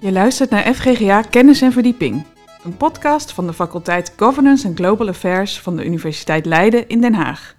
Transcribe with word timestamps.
Je 0.00 0.12
luistert 0.12 0.50
naar 0.50 0.74
FGGA 0.74 1.22
Kennis 1.22 1.62
en 1.62 1.72
Verdieping, 1.72 2.24
een 2.64 2.76
podcast 2.76 3.32
van 3.32 3.46
de 3.46 3.52
faculteit 3.52 4.12
Governance 4.16 4.66
and 4.66 4.78
Global 4.78 5.08
Affairs 5.08 5.60
van 5.60 5.76
de 5.76 5.84
Universiteit 5.84 6.46
Leiden 6.46 6.88
in 6.88 7.00
Den 7.00 7.14
Haag. 7.14 7.56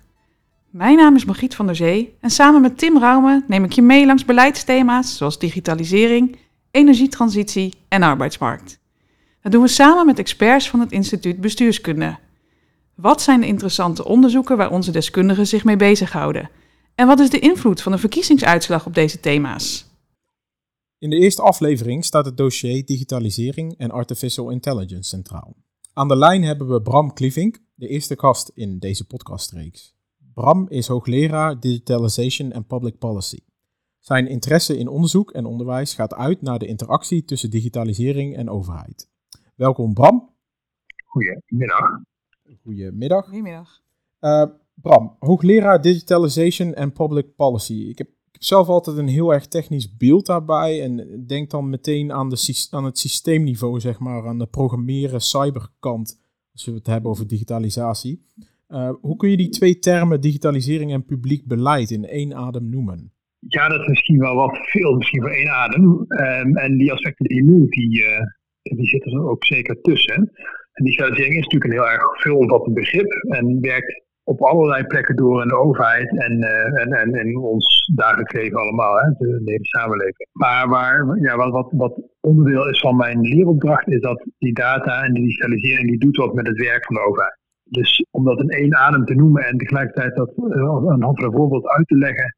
Mijn 0.69 0.97
naam 0.97 1.15
is 1.15 1.25
Margriet 1.25 1.55
van 1.55 1.65
der 1.65 1.75
Zee 1.75 2.17
en 2.19 2.29
samen 2.29 2.61
met 2.61 2.77
Tim 2.77 2.99
Raume 2.99 3.43
neem 3.47 3.63
ik 3.63 3.71
je 3.71 3.81
mee 3.81 4.05
langs 4.05 4.25
beleidsthema's 4.25 5.17
zoals 5.17 5.39
digitalisering, 5.39 6.37
energietransitie 6.71 7.73
en 7.87 8.03
arbeidsmarkt. 8.03 8.83
Dat 9.45 9.53
doen 9.53 9.63
we 9.63 9.69
samen 9.69 10.05
met 10.05 10.19
experts 10.19 10.69
van 10.69 10.79
het 10.79 10.91
instituut 10.91 11.41
Bestuurskunde. 11.41 12.17
Wat 12.95 13.21
zijn 13.21 13.41
de 13.41 13.47
interessante 13.47 14.05
onderzoeken 14.05 14.57
waar 14.57 14.71
onze 14.71 14.91
deskundigen 14.91 15.47
zich 15.47 15.63
mee 15.63 15.75
bezighouden? 15.75 16.49
En 16.95 17.07
wat 17.07 17.19
is 17.19 17.29
de 17.29 17.39
invloed 17.39 17.81
van 17.81 17.91
de 17.91 17.97
verkiezingsuitslag 17.97 18.85
op 18.85 18.93
deze 18.93 19.19
thema's? 19.19 19.85
In 20.97 21.09
de 21.09 21.15
eerste 21.15 21.41
aflevering 21.41 22.05
staat 22.05 22.25
het 22.25 22.37
dossier 22.37 22.85
Digitalisering 22.85 23.77
en 23.77 23.91
Artificial 23.91 24.49
Intelligence 24.49 25.09
centraal. 25.09 25.55
Aan 25.93 26.07
de 26.07 26.17
lijn 26.17 26.43
hebben 26.43 26.67
we 26.67 26.81
Bram 26.81 27.13
Klievink, 27.13 27.59
de 27.75 27.87
eerste 27.87 28.19
gast 28.19 28.51
in 28.53 28.79
deze 28.79 29.07
podcastreeks. 29.07 29.95
Bram 30.33 30.65
is 30.69 30.87
hoogleraar 30.87 31.59
Digitalization 31.59 32.53
and 32.53 32.67
Public 32.67 32.97
Policy. 32.97 33.39
Zijn 33.99 34.27
interesse 34.27 34.77
in 34.77 34.87
onderzoek 34.87 35.31
en 35.31 35.45
onderwijs 35.45 35.93
gaat 35.93 36.13
uit 36.13 36.41
naar 36.41 36.59
de 36.59 36.67
interactie 36.67 37.25
tussen 37.25 37.49
digitalisering 37.49 38.35
en 38.35 38.49
overheid. 38.49 39.13
Welkom 39.55 39.93
Bram. 39.93 40.29
Goedemiddag. 41.05 42.01
Goedemiddag. 42.63 43.25
Goedemiddag. 43.25 43.81
Uh, 44.21 44.45
Bram, 44.73 45.15
hoogleraar 45.19 45.81
Digitalization 45.81 46.75
and 46.75 46.93
Public 46.93 47.35
Policy. 47.35 47.73
Ik 47.73 47.97
heb 47.97 48.07
ik 48.07 48.41
heb 48.41 48.43
zelf 48.43 48.67
altijd 48.67 48.97
een 48.97 49.07
heel 49.07 49.33
erg 49.33 49.47
technisch 49.47 49.97
beeld 49.97 50.25
daarbij 50.25 50.81
en 50.81 51.23
denk 51.27 51.49
dan 51.49 51.69
meteen 51.69 52.11
aan, 52.11 52.29
de, 52.29 52.67
aan 52.71 52.85
het 52.85 52.97
systeemniveau, 52.97 53.79
zeg 53.79 53.99
maar, 53.99 54.27
aan 54.27 54.39
de 54.39 54.47
programmeren 54.47 55.21
cyberkant, 55.21 56.21
als 56.53 56.65
we 56.65 56.71
het 56.71 56.87
hebben 56.87 57.11
over 57.11 57.27
digitalisatie. 57.27 58.25
Uh, 58.69 58.91
hoe 59.01 59.15
kun 59.15 59.29
je 59.29 59.37
die 59.37 59.49
twee 59.49 59.79
termen, 59.79 60.21
digitalisering 60.21 60.91
en 60.91 61.05
publiek 61.05 61.47
beleid, 61.47 61.91
in 61.91 62.05
één 62.05 62.35
adem 62.35 62.69
noemen? 62.69 63.13
Ja, 63.39 63.67
dat 63.67 63.79
is 63.79 63.87
misschien 63.87 64.19
wel 64.19 64.35
wat 64.35 64.57
veel, 64.57 64.95
misschien 64.95 65.21
voor 65.21 65.31
één 65.31 65.49
adem. 65.49 65.83
Um, 65.83 66.57
en 66.57 66.77
die 66.77 66.91
aspecten 66.91 67.25
die 67.25 67.37
je 67.37 67.43
noemt, 67.43 67.71
die, 67.71 67.99
uh, 67.99 68.19
die 68.73 68.87
zitten 68.87 69.11
er 69.11 69.29
ook 69.29 69.45
zeker 69.45 69.81
tussen. 69.81 70.31
En 70.71 70.83
digitalisering 70.83 71.35
is 71.35 71.43
natuurlijk 71.43 71.71
een 71.73 71.79
heel 71.79 71.89
erg 71.89 72.21
veelomvattend 72.21 72.75
begrip 72.75 73.11
en 73.11 73.61
werkt 73.61 74.03
op 74.23 74.41
allerlei 74.41 74.83
plekken 74.83 75.15
door 75.15 75.41
in 75.41 75.47
de 75.47 75.57
overheid 75.57 76.09
en, 76.17 76.33
uh, 76.37 76.81
en, 76.81 76.93
en 76.93 77.13
in 77.13 77.37
ons 77.37 77.91
dagelijks 77.95 78.33
leven 78.33 78.57
allemaal, 78.57 78.95
hè, 78.95 79.09
de, 79.17 79.41
hele 79.45 79.65
samenleving. 79.65 80.29
Maar 80.31 80.67
waar, 80.69 81.19
ja, 81.19 81.35
wat, 81.35 81.71
wat, 81.71 82.01
onderdeel 82.19 82.69
is 82.69 82.79
van 82.79 82.95
mijn 82.95 83.21
leeropdracht 83.21 83.87
is 83.87 84.01
dat 84.01 84.25
die 84.37 84.53
data 84.53 85.03
en 85.03 85.13
de 85.13 85.21
digitalisering 85.21 85.89
die 85.89 85.99
doet 85.99 86.17
wat 86.17 86.33
met 86.33 86.47
het 86.47 86.57
werk 86.57 86.85
van 86.85 86.95
de 86.95 87.01
overheid. 87.01 87.39
Dus 87.63 88.05
om 88.11 88.23
dat 88.23 88.39
in 88.39 88.49
één 88.49 88.75
adem 88.75 89.05
te 89.05 89.15
noemen 89.15 89.43
en 89.43 89.57
tegelijkertijd 89.57 90.15
dat 90.15 90.33
uh, 90.37 90.91
aan 90.91 91.01
hand 91.01 91.21
een 91.21 91.31
voorbeeld 91.31 91.67
uit 91.67 91.87
te 91.87 91.97
leggen, 91.97 92.35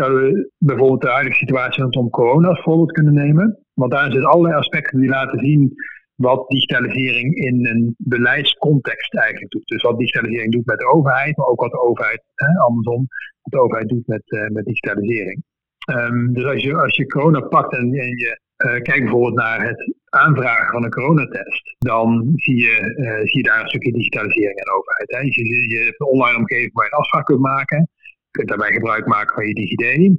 zouden 0.00 0.32
we 0.32 0.50
bijvoorbeeld 0.58 1.00
de 1.00 1.08
huidige 1.08 1.36
situatie 1.36 1.82
rondom 1.82 2.10
corona 2.10 2.48
als 2.48 2.62
voorbeeld 2.62 2.92
kunnen 2.92 3.14
nemen. 3.14 3.58
Want 3.74 3.92
daar 3.92 4.10
zitten 4.12 4.30
allerlei 4.30 4.54
aspecten 4.54 5.00
die 5.00 5.08
laten 5.08 5.38
zien 5.38 5.74
wat 6.14 6.48
digitalisering 6.48 7.34
in 7.34 7.66
een 7.66 7.94
beleidscontext 7.98 9.14
eigenlijk 9.14 9.52
doet. 9.52 9.66
Dus 9.66 9.82
wat 9.82 9.98
digitalisering 9.98 10.52
doet 10.52 10.66
met 10.66 10.78
de 10.78 10.92
overheid, 10.92 11.36
maar 11.36 11.46
ook 11.46 11.60
wat 11.60 11.70
de 11.70 11.82
overheid, 11.82 12.22
hè, 12.34 12.58
andersom, 12.58 13.06
wat 13.42 13.52
de 13.52 13.60
overheid 13.60 13.88
doet 13.88 14.06
met, 14.06 14.22
uh, 14.26 14.48
met 14.48 14.64
digitalisering. 14.64 15.42
Um, 15.90 16.32
dus 16.32 16.44
als 16.44 16.62
je, 16.62 16.74
als 16.76 16.96
je 16.96 17.06
corona 17.06 17.40
pakt 17.40 17.72
en, 17.72 17.94
en 17.94 18.16
je 18.24 18.40
uh, 18.66 18.70
kijkt 18.70 19.02
bijvoorbeeld 19.02 19.34
naar 19.34 19.66
het 19.66 19.94
aanvragen 20.08 20.72
van 20.72 20.84
een 20.84 20.90
coronatest, 20.90 21.76
dan 21.78 22.32
zie 22.34 22.56
je, 22.56 22.94
uh, 22.96 23.26
zie 23.28 23.36
je 23.36 23.48
daar 23.48 23.60
een 23.60 23.68
stukje 23.68 23.92
digitalisering 23.92 24.58
in 24.58 24.64
de 24.64 24.76
overheid. 24.78 25.10
Hè. 25.10 25.20
Je, 25.20 25.74
je 25.74 25.84
hebt 25.84 26.00
een 26.00 26.06
online 26.06 26.36
omgeving 26.36 26.72
waar 26.72 26.84
je 26.84 26.92
een 26.92 26.98
afspraak 26.98 27.26
kunt 27.26 27.40
maken. 27.40 27.88
Kunt 28.30 28.48
daarbij 28.48 28.72
gebruik 28.72 29.06
maken 29.06 29.34
van 29.34 29.46
je 29.46 29.54
DigiD. 29.54 30.16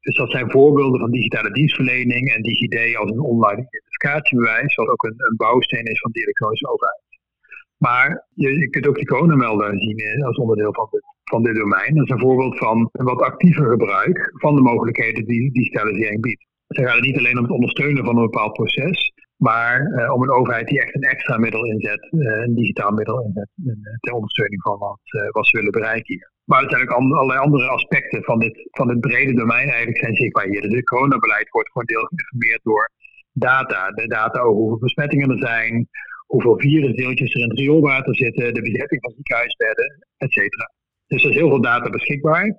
Dus 0.00 0.16
dat 0.16 0.30
zijn 0.30 0.50
voorbeelden 0.50 1.00
van 1.00 1.10
digitale 1.10 1.52
dienstverlening 1.52 2.34
en 2.34 2.42
DigiD 2.42 2.96
als 2.96 3.10
een 3.10 3.20
online 3.20 3.66
identificatiebewijs, 3.68 4.74
wat 4.74 4.88
ook 4.88 5.02
een, 5.02 5.14
een 5.16 5.36
bouwsteen 5.36 5.84
is 5.84 6.00
van 6.00 6.10
de 6.10 6.20
elektronische 6.20 6.68
overheid. 6.68 7.02
Maar 7.76 8.26
je, 8.34 8.58
je 8.58 8.70
kunt 8.70 8.86
ook 8.86 8.96
die 8.96 9.06
coronamelder 9.06 9.78
zien 9.80 9.98
eh, 9.98 10.26
als 10.26 10.36
onderdeel 10.36 10.74
van 10.74 10.88
dit, 10.90 11.02
van 11.24 11.42
dit 11.42 11.54
domein. 11.54 11.94
Dat 11.94 12.04
is 12.04 12.10
een 12.10 12.20
voorbeeld 12.20 12.58
van 12.58 12.88
een 12.92 13.04
wat 13.04 13.20
actiever 13.20 13.70
gebruik 13.70 14.30
van 14.32 14.54
de 14.54 14.60
mogelijkheden 14.60 15.24
die 15.24 15.52
digitalisering 15.52 16.20
biedt. 16.20 16.46
Ze 16.66 16.82
gaat 16.82 16.94
het 16.94 17.04
niet 17.04 17.18
alleen 17.18 17.36
om 17.36 17.42
het 17.42 17.52
ondersteunen 17.52 18.04
van 18.04 18.16
een 18.16 18.30
bepaald 18.30 18.52
proces, 18.52 19.12
maar 19.36 19.80
uh, 19.80 20.12
om 20.12 20.22
een 20.22 20.30
overheid 20.30 20.68
die 20.68 20.80
echt 20.82 20.94
een 20.94 21.02
extra 21.02 21.38
middel 21.38 21.64
inzet, 21.64 22.08
uh, 22.12 22.42
een 22.42 22.54
digitaal 22.54 22.90
middel 22.90 23.22
inzet, 23.22 23.48
ter 24.00 24.12
ondersteuning 24.12 24.62
van 24.62 24.78
wat, 24.78 25.00
wat 25.30 25.46
ze 25.46 25.56
willen 25.56 25.72
bereiken 25.72 26.14
hier. 26.14 26.29
Maar 26.50 26.62
ook 26.62 26.90
allerlei 26.90 27.38
andere 27.38 27.68
aspecten 27.68 28.22
van 28.22 28.38
dit, 28.38 28.68
van 28.70 28.88
dit 28.88 29.00
brede 29.00 29.34
domein 29.34 29.68
eigenlijk 29.68 29.98
zijn 29.98 30.14
zichtbaar 30.14 30.46
hier. 30.46 30.60
Dus 30.62 30.74
het 30.74 30.84
coronabeleid 30.84 31.50
wordt 31.50 31.70
voor 31.70 31.80
een 31.80 31.86
deel 31.86 32.08
geïnformeerd 32.08 32.60
door 32.62 32.90
data. 33.32 33.90
De 33.90 34.06
data 34.06 34.40
over 34.40 34.60
hoeveel 34.60 34.78
besmettingen 34.78 35.30
er 35.30 35.38
zijn, 35.38 35.88
hoeveel 36.26 36.58
virusdeeltjes 36.58 37.34
er 37.34 37.40
in 37.40 37.48
het 37.48 37.58
rioolwater 37.58 38.16
zitten, 38.16 38.54
de 38.54 38.62
bezetting 38.62 39.00
van 39.00 39.12
ziekenhuisbedden, 39.16 40.06
et 40.16 40.32
cetera. 40.32 40.72
Dus 41.06 41.22
er 41.22 41.30
is 41.30 41.36
heel 41.36 41.48
veel 41.48 41.60
data 41.60 41.90
beschikbaar. 41.90 42.58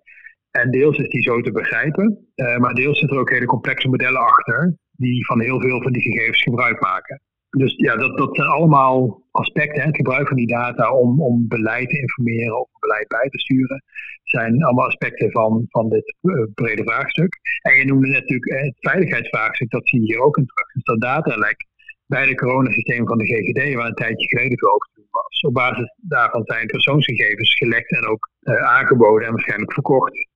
En 0.51 0.71
deels 0.71 0.97
is 0.97 1.09
die 1.09 1.21
zo 1.21 1.41
te 1.41 1.51
begrijpen, 1.51 2.27
uh, 2.35 2.57
maar 2.57 2.73
deels 2.73 2.99
zitten 2.99 3.17
er 3.17 3.23
ook 3.23 3.29
hele 3.29 3.45
complexe 3.45 3.87
modellen 3.89 4.21
achter, 4.21 4.75
die 4.91 5.25
van 5.25 5.41
heel 5.41 5.61
veel 5.61 5.81
van 5.81 5.91
die 5.91 6.01
gegevens 6.01 6.41
gebruik 6.41 6.81
maken. 6.81 7.21
Dus 7.57 7.73
ja, 7.75 7.95
dat, 7.95 8.17
dat 8.17 8.35
zijn 8.35 8.47
allemaal 8.47 9.23
aspecten, 9.31 9.81
hè, 9.81 9.87
het 9.87 9.95
gebruik 9.95 10.27
van 10.27 10.37
die 10.37 10.47
data 10.47 10.93
om, 10.93 11.21
om 11.21 11.47
beleid 11.47 11.89
te 11.89 11.99
informeren 11.99 12.59
of 12.59 12.69
beleid 12.79 13.07
bij 13.07 13.29
te 13.29 13.39
sturen, 13.39 13.83
zijn 14.23 14.63
allemaal 14.63 14.85
aspecten 14.85 15.31
van, 15.31 15.65
van 15.69 15.89
dit 15.89 16.15
uh, 16.21 16.43
brede 16.53 16.83
vraagstuk. 16.83 17.39
En 17.61 17.77
je 17.77 17.85
noemde 17.85 18.07
natuurlijk 18.07 18.51
het 18.51 18.75
veiligheidsvraagstuk, 18.79 19.69
dat 19.69 19.87
zie 19.87 19.99
je 19.99 20.05
hier 20.05 20.21
ook 20.21 20.37
in 20.37 20.45
terug. 20.45 20.71
Dus 20.73 20.83
dat 20.83 21.01
datalek 21.01 21.65
bij 22.05 22.25
de 22.25 22.35
coronasysteem 22.35 23.07
van 23.07 23.17
de 23.17 23.25
GGD, 23.25 23.73
waar 23.73 23.87
een 23.87 23.93
tijdje 23.93 24.27
geleden 24.27 24.57
doen 24.57 25.07
was. 25.09 25.41
Op 25.41 25.53
basis 25.53 25.95
daarvan 25.97 26.41
zijn 26.45 26.67
persoonsgegevens 26.67 27.55
gelekt 27.55 27.91
en 27.91 28.07
ook 28.07 28.29
uh, 28.41 28.55
aangeboden 28.55 29.27
en 29.27 29.33
waarschijnlijk 29.33 29.73
verkocht 29.73 30.29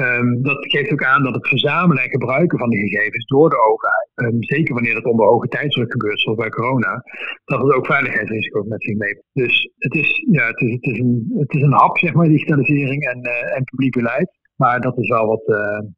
Um, 0.00 0.42
dat 0.42 0.56
geeft 0.58 0.92
ook 0.92 1.04
aan 1.04 1.22
dat 1.22 1.34
het 1.34 1.48
verzamelen 1.48 2.02
en 2.02 2.10
gebruiken 2.10 2.58
van 2.58 2.70
die 2.70 2.88
gegevens 2.88 3.26
door 3.26 3.50
de 3.50 3.60
overheid, 3.60 4.10
um, 4.14 4.42
zeker 4.42 4.74
wanneer 4.74 4.94
het 4.94 5.04
onder 5.04 5.26
hoge 5.26 5.48
tijdsdruk 5.48 5.92
gebeurt, 5.92 6.20
zoals 6.20 6.38
bij 6.38 6.48
corona, 6.48 7.02
dat 7.44 7.62
het 7.62 7.72
ook 7.72 7.86
veiligheidsrisico's 7.86 8.66
met 8.66 8.82
zich 8.82 8.96
meebrengt. 8.96 9.28
Dus 9.32 9.70
het 9.78 9.94
is, 9.94 10.24
ja, 10.30 10.46
het, 10.46 10.60
is, 10.60 10.72
het, 10.72 10.84
is 10.84 10.98
een, 10.98 11.34
het 11.38 11.54
is 11.54 11.62
een 11.62 11.72
hap, 11.72 11.98
zeg 11.98 12.12
maar, 12.14 12.28
digitalisering 12.28 13.04
en, 13.04 13.18
uh, 13.18 13.56
en 13.56 13.64
publiek 13.64 13.92
beleid. 13.92 14.30
Maar 14.56 14.80
dat 14.80 14.98
is 14.98 15.08
wel 15.08 15.26
wat, 15.26 15.42
uh, 15.46 15.88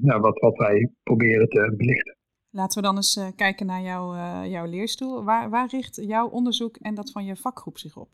ja, 0.00 0.20
wat, 0.20 0.56
wij 0.56 0.90
proberen 1.02 1.48
te 1.48 1.74
belichten. 1.76 2.16
Laten 2.50 2.80
we 2.80 2.86
dan 2.86 2.96
eens 2.96 3.16
uh, 3.16 3.26
kijken 3.36 3.66
naar 3.66 3.82
jouw, 3.82 4.14
jouw 4.44 4.66
leerstoel. 4.66 5.24
Waar, 5.24 5.50
waar 5.50 5.68
richt 5.70 5.96
jouw 6.06 6.28
onderzoek 6.28 6.76
en 6.76 6.94
dat 6.94 7.10
van 7.10 7.24
je 7.24 7.36
vakgroep 7.36 7.78
zich 7.78 7.96
op? 7.96 8.08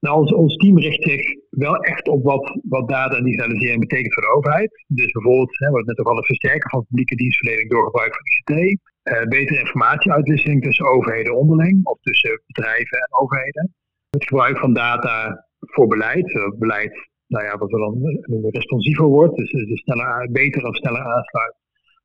Nou, 0.00 0.34
ons, 0.34 0.56
team 0.56 0.78
richt 0.78 1.02
zich 1.02 1.22
wel 1.50 1.76
echt 1.76 2.08
op 2.08 2.24
wat, 2.24 2.58
wat 2.68 2.88
data 2.88 3.16
en 3.16 3.24
digitalisering 3.24 3.80
betekent 3.80 4.14
voor 4.14 4.22
de 4.22 4.34
overheid. 4.36 4.84
Dus 4.86 5.12
bijvoorbeeld, 5.12 5.58
hè, 5.58 5.70
wat 5.70 5.86
net 5.86 5.98
ook 5.98 6.08
al 6.08 6.16
het 6.16 6.26
versterken 6.26 6.70
van 6.70 6.86
publieke 6.88 7.14
dienstverlening 7.14 7.70
door 7.70 7.84
gebruik 7.84 8.14
van 8.14 8.24
ICT. 8.24 8.80
Uh, 9.02 9.22
betere 9.22 9.58
informatieuitwisseling 9.58 10.62
tussen 10.62 10.86
overheden 10.86 11.36
onderling 11.36 11.86
of 11.86 11.98
tussen 12.00 12.42
bedrijven 12.46 12.98
en 12.98 13.20
overheden. 13.20 13.74
Het 14.10 14.24
gebruik 14.24 14.58
van 14.58 14.72
data 14.72 15.46
voor 15.58 15.86
beleid, 15.86 16.30
zodat 16.30 16.58
beleid, 16.58 17.08
nou 17.26 17.44
ja, 17.44 17.58
wat 17.58 17.72
er 17.72 17.78
dan 17.78 18.20
responsiever 18.50 19.04
wordt, 19.04 19.36
dus, 19.36 19.50
dus 19.50 19.80
sneller, 19.80 20.28
beter 20.32 20.66
of 20.66 20.76
sneller 20.76 21.02
aansluit 21.02 21.56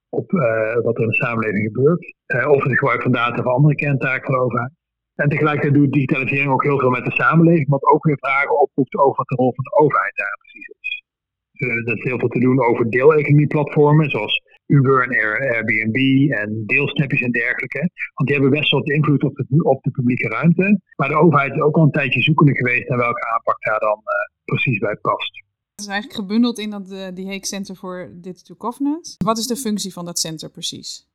op 0.09 0.31
uh, 0.31 0.75
wat 0.83 0.97
er 0.97 1.03
in 1.03 1.07
de 1.07 1.23
samenleving 1.23 1.63
gebeurt. 1.65 2.15
Of 2.47 2.63
het 2.63 2.79
gebruik 2.79 3.01
van 3.01 3.11
data 3.11 3.43
voor 3.43 3.51
andere 3.51 3.75
kerntaken 3.75 4.33
van 4.33 4.43
overheid. 4.43 4.71
En 5.15 5.29
tegelijkertijd 5.29 5.73
doet 5.73 5.91
digitalisering 5.91 6.51
ook 6.51 6.63
heel 6.63 6.79
veel 6.79 6.89
met 6.89 7.05
de 7.05 7.11
samenleving, 7.11 7.69
wat 7.69 7.83
ook 7.83 8.03
weer 8.03 8.17
vragen 8.17 8.61
oproept 8.61 8.95
over 8.95 9.15
wat 9.15 9.27
de 9.27 9.35
rol 9.35 9.53
van 9.55 9.63
de 9.63 9.75
overheid 9.83 10.15
daar 10.15 10.37
precies 10.39 10.67
is. 10.67 11.03
Dus, 11.51 11.67
uh, 11.67 11.87
er 11.87 11.97
is 11.97 12.03
heel 12.03 12.19
veel 12.19 12.27
te 12.27 12.39
doen 12.39 12.63
over 12.63 12.89
deeleconomieplatformen, 12.89 14.09
zoals 14.09 14.41
Uber 14.65 15.03
en 15.03 15.13
Airbnb 15.53 16.31
en 16.31 16.63
deelsnapjes 16.65 17.21
en 17.21 17.31
dergelijke. 17.31 17.89
Want 18.13 18.29
die 18.29 18.33
hebben 18.37 18.59
best 18.59 18.71
wel 18.71 18.79
wat 18.79 18.89
invloed 18.89 19.23
op 19.23 19.35
de, 19.35 19.63
op 19.63 19.83
de 19.83 19.91
publieke 19.91 20.27
ruimte. 20.27 20.81
Maar 20.95 21.09
de 21.09 21.19
overheid 21.19 21.53
is 21.53 21.61
ook 21.61 21.75
al 21.75 21.83
een 21.83 21.91
tijdje 21.91 22.21
zoekende 22.21 22.55
geweest 22.55 22.89
naar 22.89 22.97
welke 22.97 23.31
aanpak 23.33 23.61
daar 23.63 23.79
dan 23.79 23.97
uh, 23.97 24.13
precies 24.45 24.79
bij 24.79 24.95
past. 24.95 25.43
Het 25.75 25.81
is 25.85 25.87
eigenlijk 25.87 26.19
gebundeld 26.19 26.59
in 26.59 26.69
dat, 26.69 26.91
uh, 26.91 27.07
die 27.13 27.25
Hague 27.25 27.45
Center 27.45 27.75
for 27.75 28.11
Digital 28.21 28.55
Governance. 28.59 29.15
Wat 29.23 29.37
is 29.37 29.47
de 29.47 29.55
functie 29.55 29.93
van 29.93 30.05
dat 30.05 30.19
center 30.19 30.49
precies? 30.51 31.07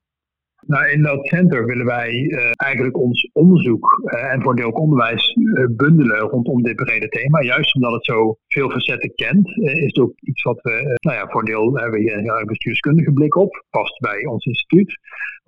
Nou, 0.68 0.90
in 0.90 1.02
dat 1.02 1.26
center 1.26 1.66
willen 1.66 1.86
wij 1.86 2.12
uh, 2.12 2.50
eigenlijk 2.56 2.96
ons 2.98 3.30
onderzoek 3.32 4.00
uh, 4.04 4.32
en 4.32 4.42
voor 4.42 4.50
een 4.50 4.56
deel 4.56 4.66
ook 4.66 4.78
onderwijs 4.78 5.34
uh, 5.34 5.66
bundelen 5.70 6.18
rondom 6.18 6.62
dit 6.62 6.76
brede 6.76 7.08
thema. 7.08 7.42
Juist 7.42 7.74
omdat 7.74 7.92
het 7.92 8.04
zo 8.04 8.36
veel 8.48 8.70
facetten 8.70 9.14
kent, 9.14 9.48
is 9.56 9.86
het 9.86 9.98
ook 9.98 10.12
iets 10.20 10.42
wat 10.42 10.60
we, 10.62 10.98
nou 11.00 11.16
ja, 11.16 11.26
voor 11.28 11.44
hebben 11.80 11.90
we 11.90 11.98
hier 11.98 12.18
een 12.18 12.46
bestuurskundige 12.46 13.12
blik 13.12 13.36
op, 13.36 13.64
past 13.70 13.98
bij 13.98 14.26
ons 14.26 14.44
instituut. 14.44 14.98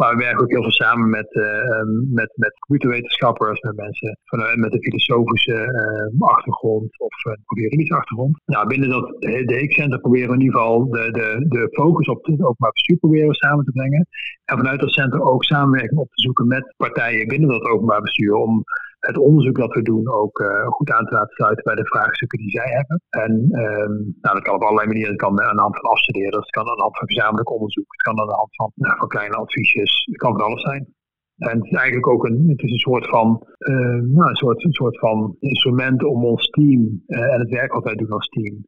Maar 0.00 0.16
we 0.16 0.24
werken 0.24 0.42
ook 0.42 0.50
heel 0.50 0.62
veel 0.62 0.80
samen 0.84 1.10
met, 1.10 1.34
um, 1.34 2.08
met, 2.12 2.32
met 2.34 2.58
computerwetenschappers, 2.58 3.60
met 3.60 3.76
mensen 3.76 4.18
van, 4.24 4.60
met 4.60 4.72
een 4.72 4.82
filosofische 4.82 5.54
ehm, 5.54 6.22
achtergrond 6.22 7.00
of 7.00 7.24
een 7.24 7.62
juridische 7.62 7.94
achtergrond. 7.94 8.40
Nou, 8.46 8.66
binnen 8.66 8.88
dat 8.88 9.16
de 9.18 9.44
Heek 9.46 9.72
Center 9.72 10.00
proberen 10.00 10.28
we 10.28 10.34
in 10.34 10.40
ieder 10.40 10.58
geval 10.58 10.90
de, 10.90 11.10
de, 11.10 11.46
de 11.48 11.68
focus 11.72 12.08
op 12.08 12.26
het 12.26 12.42
openbaar 12.42 12.72
bestuur 12.72 12.96
proberen 12.96 13.34
samen 13.34 13.64
te 13.64 13.70
brengen. 13.70 14.06
En 14.44 14.56
vanuit 14.56 14.80
dat 14.80 14.92
center 14.92 15.22
ook 15.22 15.44
samenwerking 15.44 16.00
op 16.00 16.08
te 16.08 16.22
zoeken 16.22 16.46
met 16.46 16.74
partijen 16.76 17.28
binnen 17.28 17.48
dat 17.48 17.62
openbaar 17.62 18.00
bestuur 18.00 18.34
om 18.34 18.64
het 19.00 19.18
onderzoek 19.18 19.56
dat 19.56 19.74
we 19.74 19.82
doen 19.82 20.08
ook 20.12 20.38
uh, 20.38 20.66
goed 20.66 20.90
aan 20.90 21.06
te 21.06 21.14
laten 21.14 21.34
sluiten 21.34 21.64
bij 21.64 21.74
de 21.74 21.86
vraagstukken 21.86 22.38
die 22.38 22.50
zij 22.50 22.70
hebben. 22.78 23.02
En 23.08 23.32
um, 23.64 23.94
nou, 24.20 24.34
dat 24.36 24.42
kan 24.42 24.54
op 24.54 24.62
allerlei 24.62 24.86
manieren. 24.86 25.12
Het 25.12 25.20
kan 25.20 25.40
aan 25.40 25.56
de 25.56 25.62
hand 25.62 25.80
van 25.80 25.90
afstuderen, 25.90 26.40
het 26.40 26.50
kan 26.50 26.68
aan 26.68 26.76
de 26.76 26.82
hand 26.82 26.98
van 26.98 27.08
gezamenlijk 27.08 27.50
onderzoek, 27.50 27.92
het 27.92 28.02
kan 28.02 28.20
aan 28.20 28.26
de 28.26 28.40
hand 28.42 28.56
van, 28.56 28.70
nou, 28.74 29.06
kleine 29.06 29.36
adviesjes, 29.36 30.04
het 30.04 30.16
kan 30.16 30.32
van 30.32 30.46
alles 30.46 30.62
zijn. 30.62 30.94
En 31.36 31.56
het 31.56 31.64
is 31.64 31.76
eigenlijk 31.76 32.06
ook 32.06 32.24
een, 32.24 32.48
het 32.48 32.62
is 32.62 32.70
een 32.70 32.86
soort 32.88 33.08
van, 33.08 33.46
uh, 33.58 34.00
nou, 34.16 34.28
een 34.28 34.42
soort, 34.44 34.64
een 34.64 34.72
soort 34.72 34.98
van 34.98 35.36
instrument 35.38 36.04
om 36.04 36.24
ons 36.24 36.50
team 36.50 37.02
uh, 37.06 37.34
en 37.34 37.40
het 37.40 37.50
werk 37.50 37.72
wat 37.72 37.84
wij 37.84 37.94
doen 37.94 38.10
als 38.10 38.28
team 38.28 38.64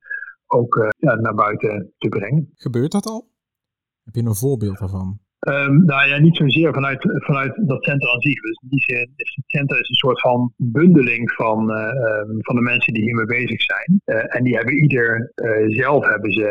ook 0.46 0.92
ja, 0.98 1.14
naar 1.14 1.34
buiten 1.34 1.92
te 1.98 2.08
brengen. 2.08 2.50
Gebeurt 2.54 2.92
dat 2.92 3.06
al? 3.06 3.30
Heb 4.04 4.14
je 4.14 4.22
een 4.22 4.34
voorbeeld 4.34 4.78
daarvan? 4.78 5.21
Um, 5.48 5.84
nou 5.84 6.08
ja, 6.08 6.18
niet 6.18 6.36
zozeer 6.36 6.72
vanuit, 6.72 7.00
vanuit 7.02 7.52
dat 7.68 7.84
centrum 7.84 8.10
aan 8.10 8.20
zich. 8.20 8.40
Dus 8.40 8.58
in 8.62 8.68
die 8.68 8.80
zin 8.80 9.12
is 9.16 9.34
het 9.34 9.44
centrum 9.46 9.80
is 9.80 9.88
een 9.88 9.94
soort 9.94 10.20
van 10.20 10.52
bundeling 10.56 11.32
van, 11.32 11.70
uh, 11.70 11.86
um, 11.86 12.36
van 12.38 12.56
de 12.56 12.62
mensen 12.62 12.92
die 12.94 13.02
hiermee 13.02 13.26
bezig 13.26 13.62
zijn. 13.62 14.00
Uh, 14.04 14.36
en 14.36 14.44
die 14.44 14.54
hebben 14.54 14.82
ieder 14.82 15.32
uh, 15.34 15.76
zelf 15.76 16.06
hebben 16.06 16.32
ze, 16.32 16.44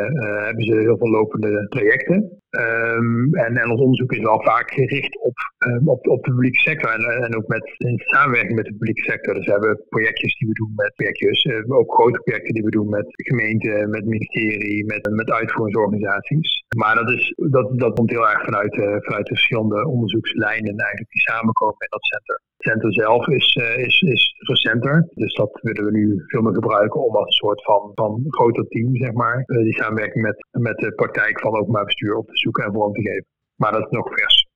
hebben 0.45 0.65
ze 0.65 0.75
heel 0.75 0.97
veel 0.97 1.09
lopende 1.09 1.65
trajecten. 1.69 2.40
Um, 2.51 3.33
en, 3.33 3.71
ons 3.71 3.81
onderzoek 3.81 4.11
is 4.11 4.19
wel 4.19 4.41
vaak 4.43 4.71
gericht 4.71 5.19
op, 5.21 5.37
um, 5.67 5.87
op, 5.87 6.07
op 6.07 6.23
de 6.23 6.31
publieke 6.31 6.59
sector 6.59 6.89
en, 6.89 7.23
en 7.23 7.35
ook 7.37 7.47
met, 7.47 7.73
in 7.77 7.99
samenwerking 7.99 8.55
met 8.55 8.65
de 8.65 8.71
publieke 8.71 9.11
sector. 9.11 9.33
Dus 9.33 9.45
we 9.45 9.51
hebben 9.51 9.83
projectjes 9.89 10.37
die 10.37 10.47
we 10.47 10.53
doen 10.53 10.73
met 10.75 10.93
projectjes, 10.95 11.43
uh, 11.43 11.77
ook 11.77 11.93
grote 11.93 12.19
projecten 12.19 12.53
die 12.53 12.63
we 12.63 12.69
doen 12.69 12.89
met 12.89 13.05
gemeenten, 13.07 13.89
met 13.89 14.05
ministerie, 14.05 14.85
met, 14.85 15.09
met 15.11 15.31
uitvoeringsorganisaties. 15.31 16.63
Maar 16.77 16.95
dat, 16.95 17.09
is, 17.09 17.33
dat, 17.35 17.79
dat 17.79 17.93
komt 17.93 18.09
heel 18.09 18.29
erg 18.29 18.43
vanuit, 18.43 18.75
uh, 18.75 18.95
vanuit 18.99 19.25
de 19.25 19.35
verschillende 19.35 19.87
onderzoekslijnen 19.87 20.77
eigenlijk 20.77 21.11
die 21.11 21.21
samenkomen 21.21 21.75
in 21.79 21.87
dat 21.89 22.03
center. 22.03 22.41
Center 22.63 22.93
zelf 22.93 23.27
is, 23.27 23.55
uh, 23.55 23.77
is, 23.77 24.01
is 24.01 24.33
recenter, 24.37 25.09
dus 25.13 25.33
dat 25.33 25.59
willen 25.61 25.85
we 25.85 25.91
nu 25.91 26.23
veel 26.27 26.41
meer 26.41 26.53
gebruiken 26.53 27.05
om 27.05 27.15
als 27.15 27.25
een 27.25 27.31
soort 27.31 27.63
van, 27.63 27.91
van 27.95 28.23
groter 28.27 28.67
team, 28.67 28.95
zeg 28.95 29.13
maar, 29.13 29.43
die 29.45 29.73
samenwerking 29.73 30.23
met, 30.23 30.47
met 30.51 30.77
de 30.77 30.93
praktijk 30.93 31.39
van 31.39 31.59
openbaar 31.59 31.85
bestuur 31.85 32.15
op 32.15 32.27
te 32.27 32.37
zoeken 32.37 32.63
en 32.63 32.73
vorm 32.73 32.93
te 32.93 33.01
geven. 33.01 33.25
Maar 33.55 33.71
dat 33.71 33.81
is 33.81 33.89
nog 33.89 34.07
vers. 34.07 34.49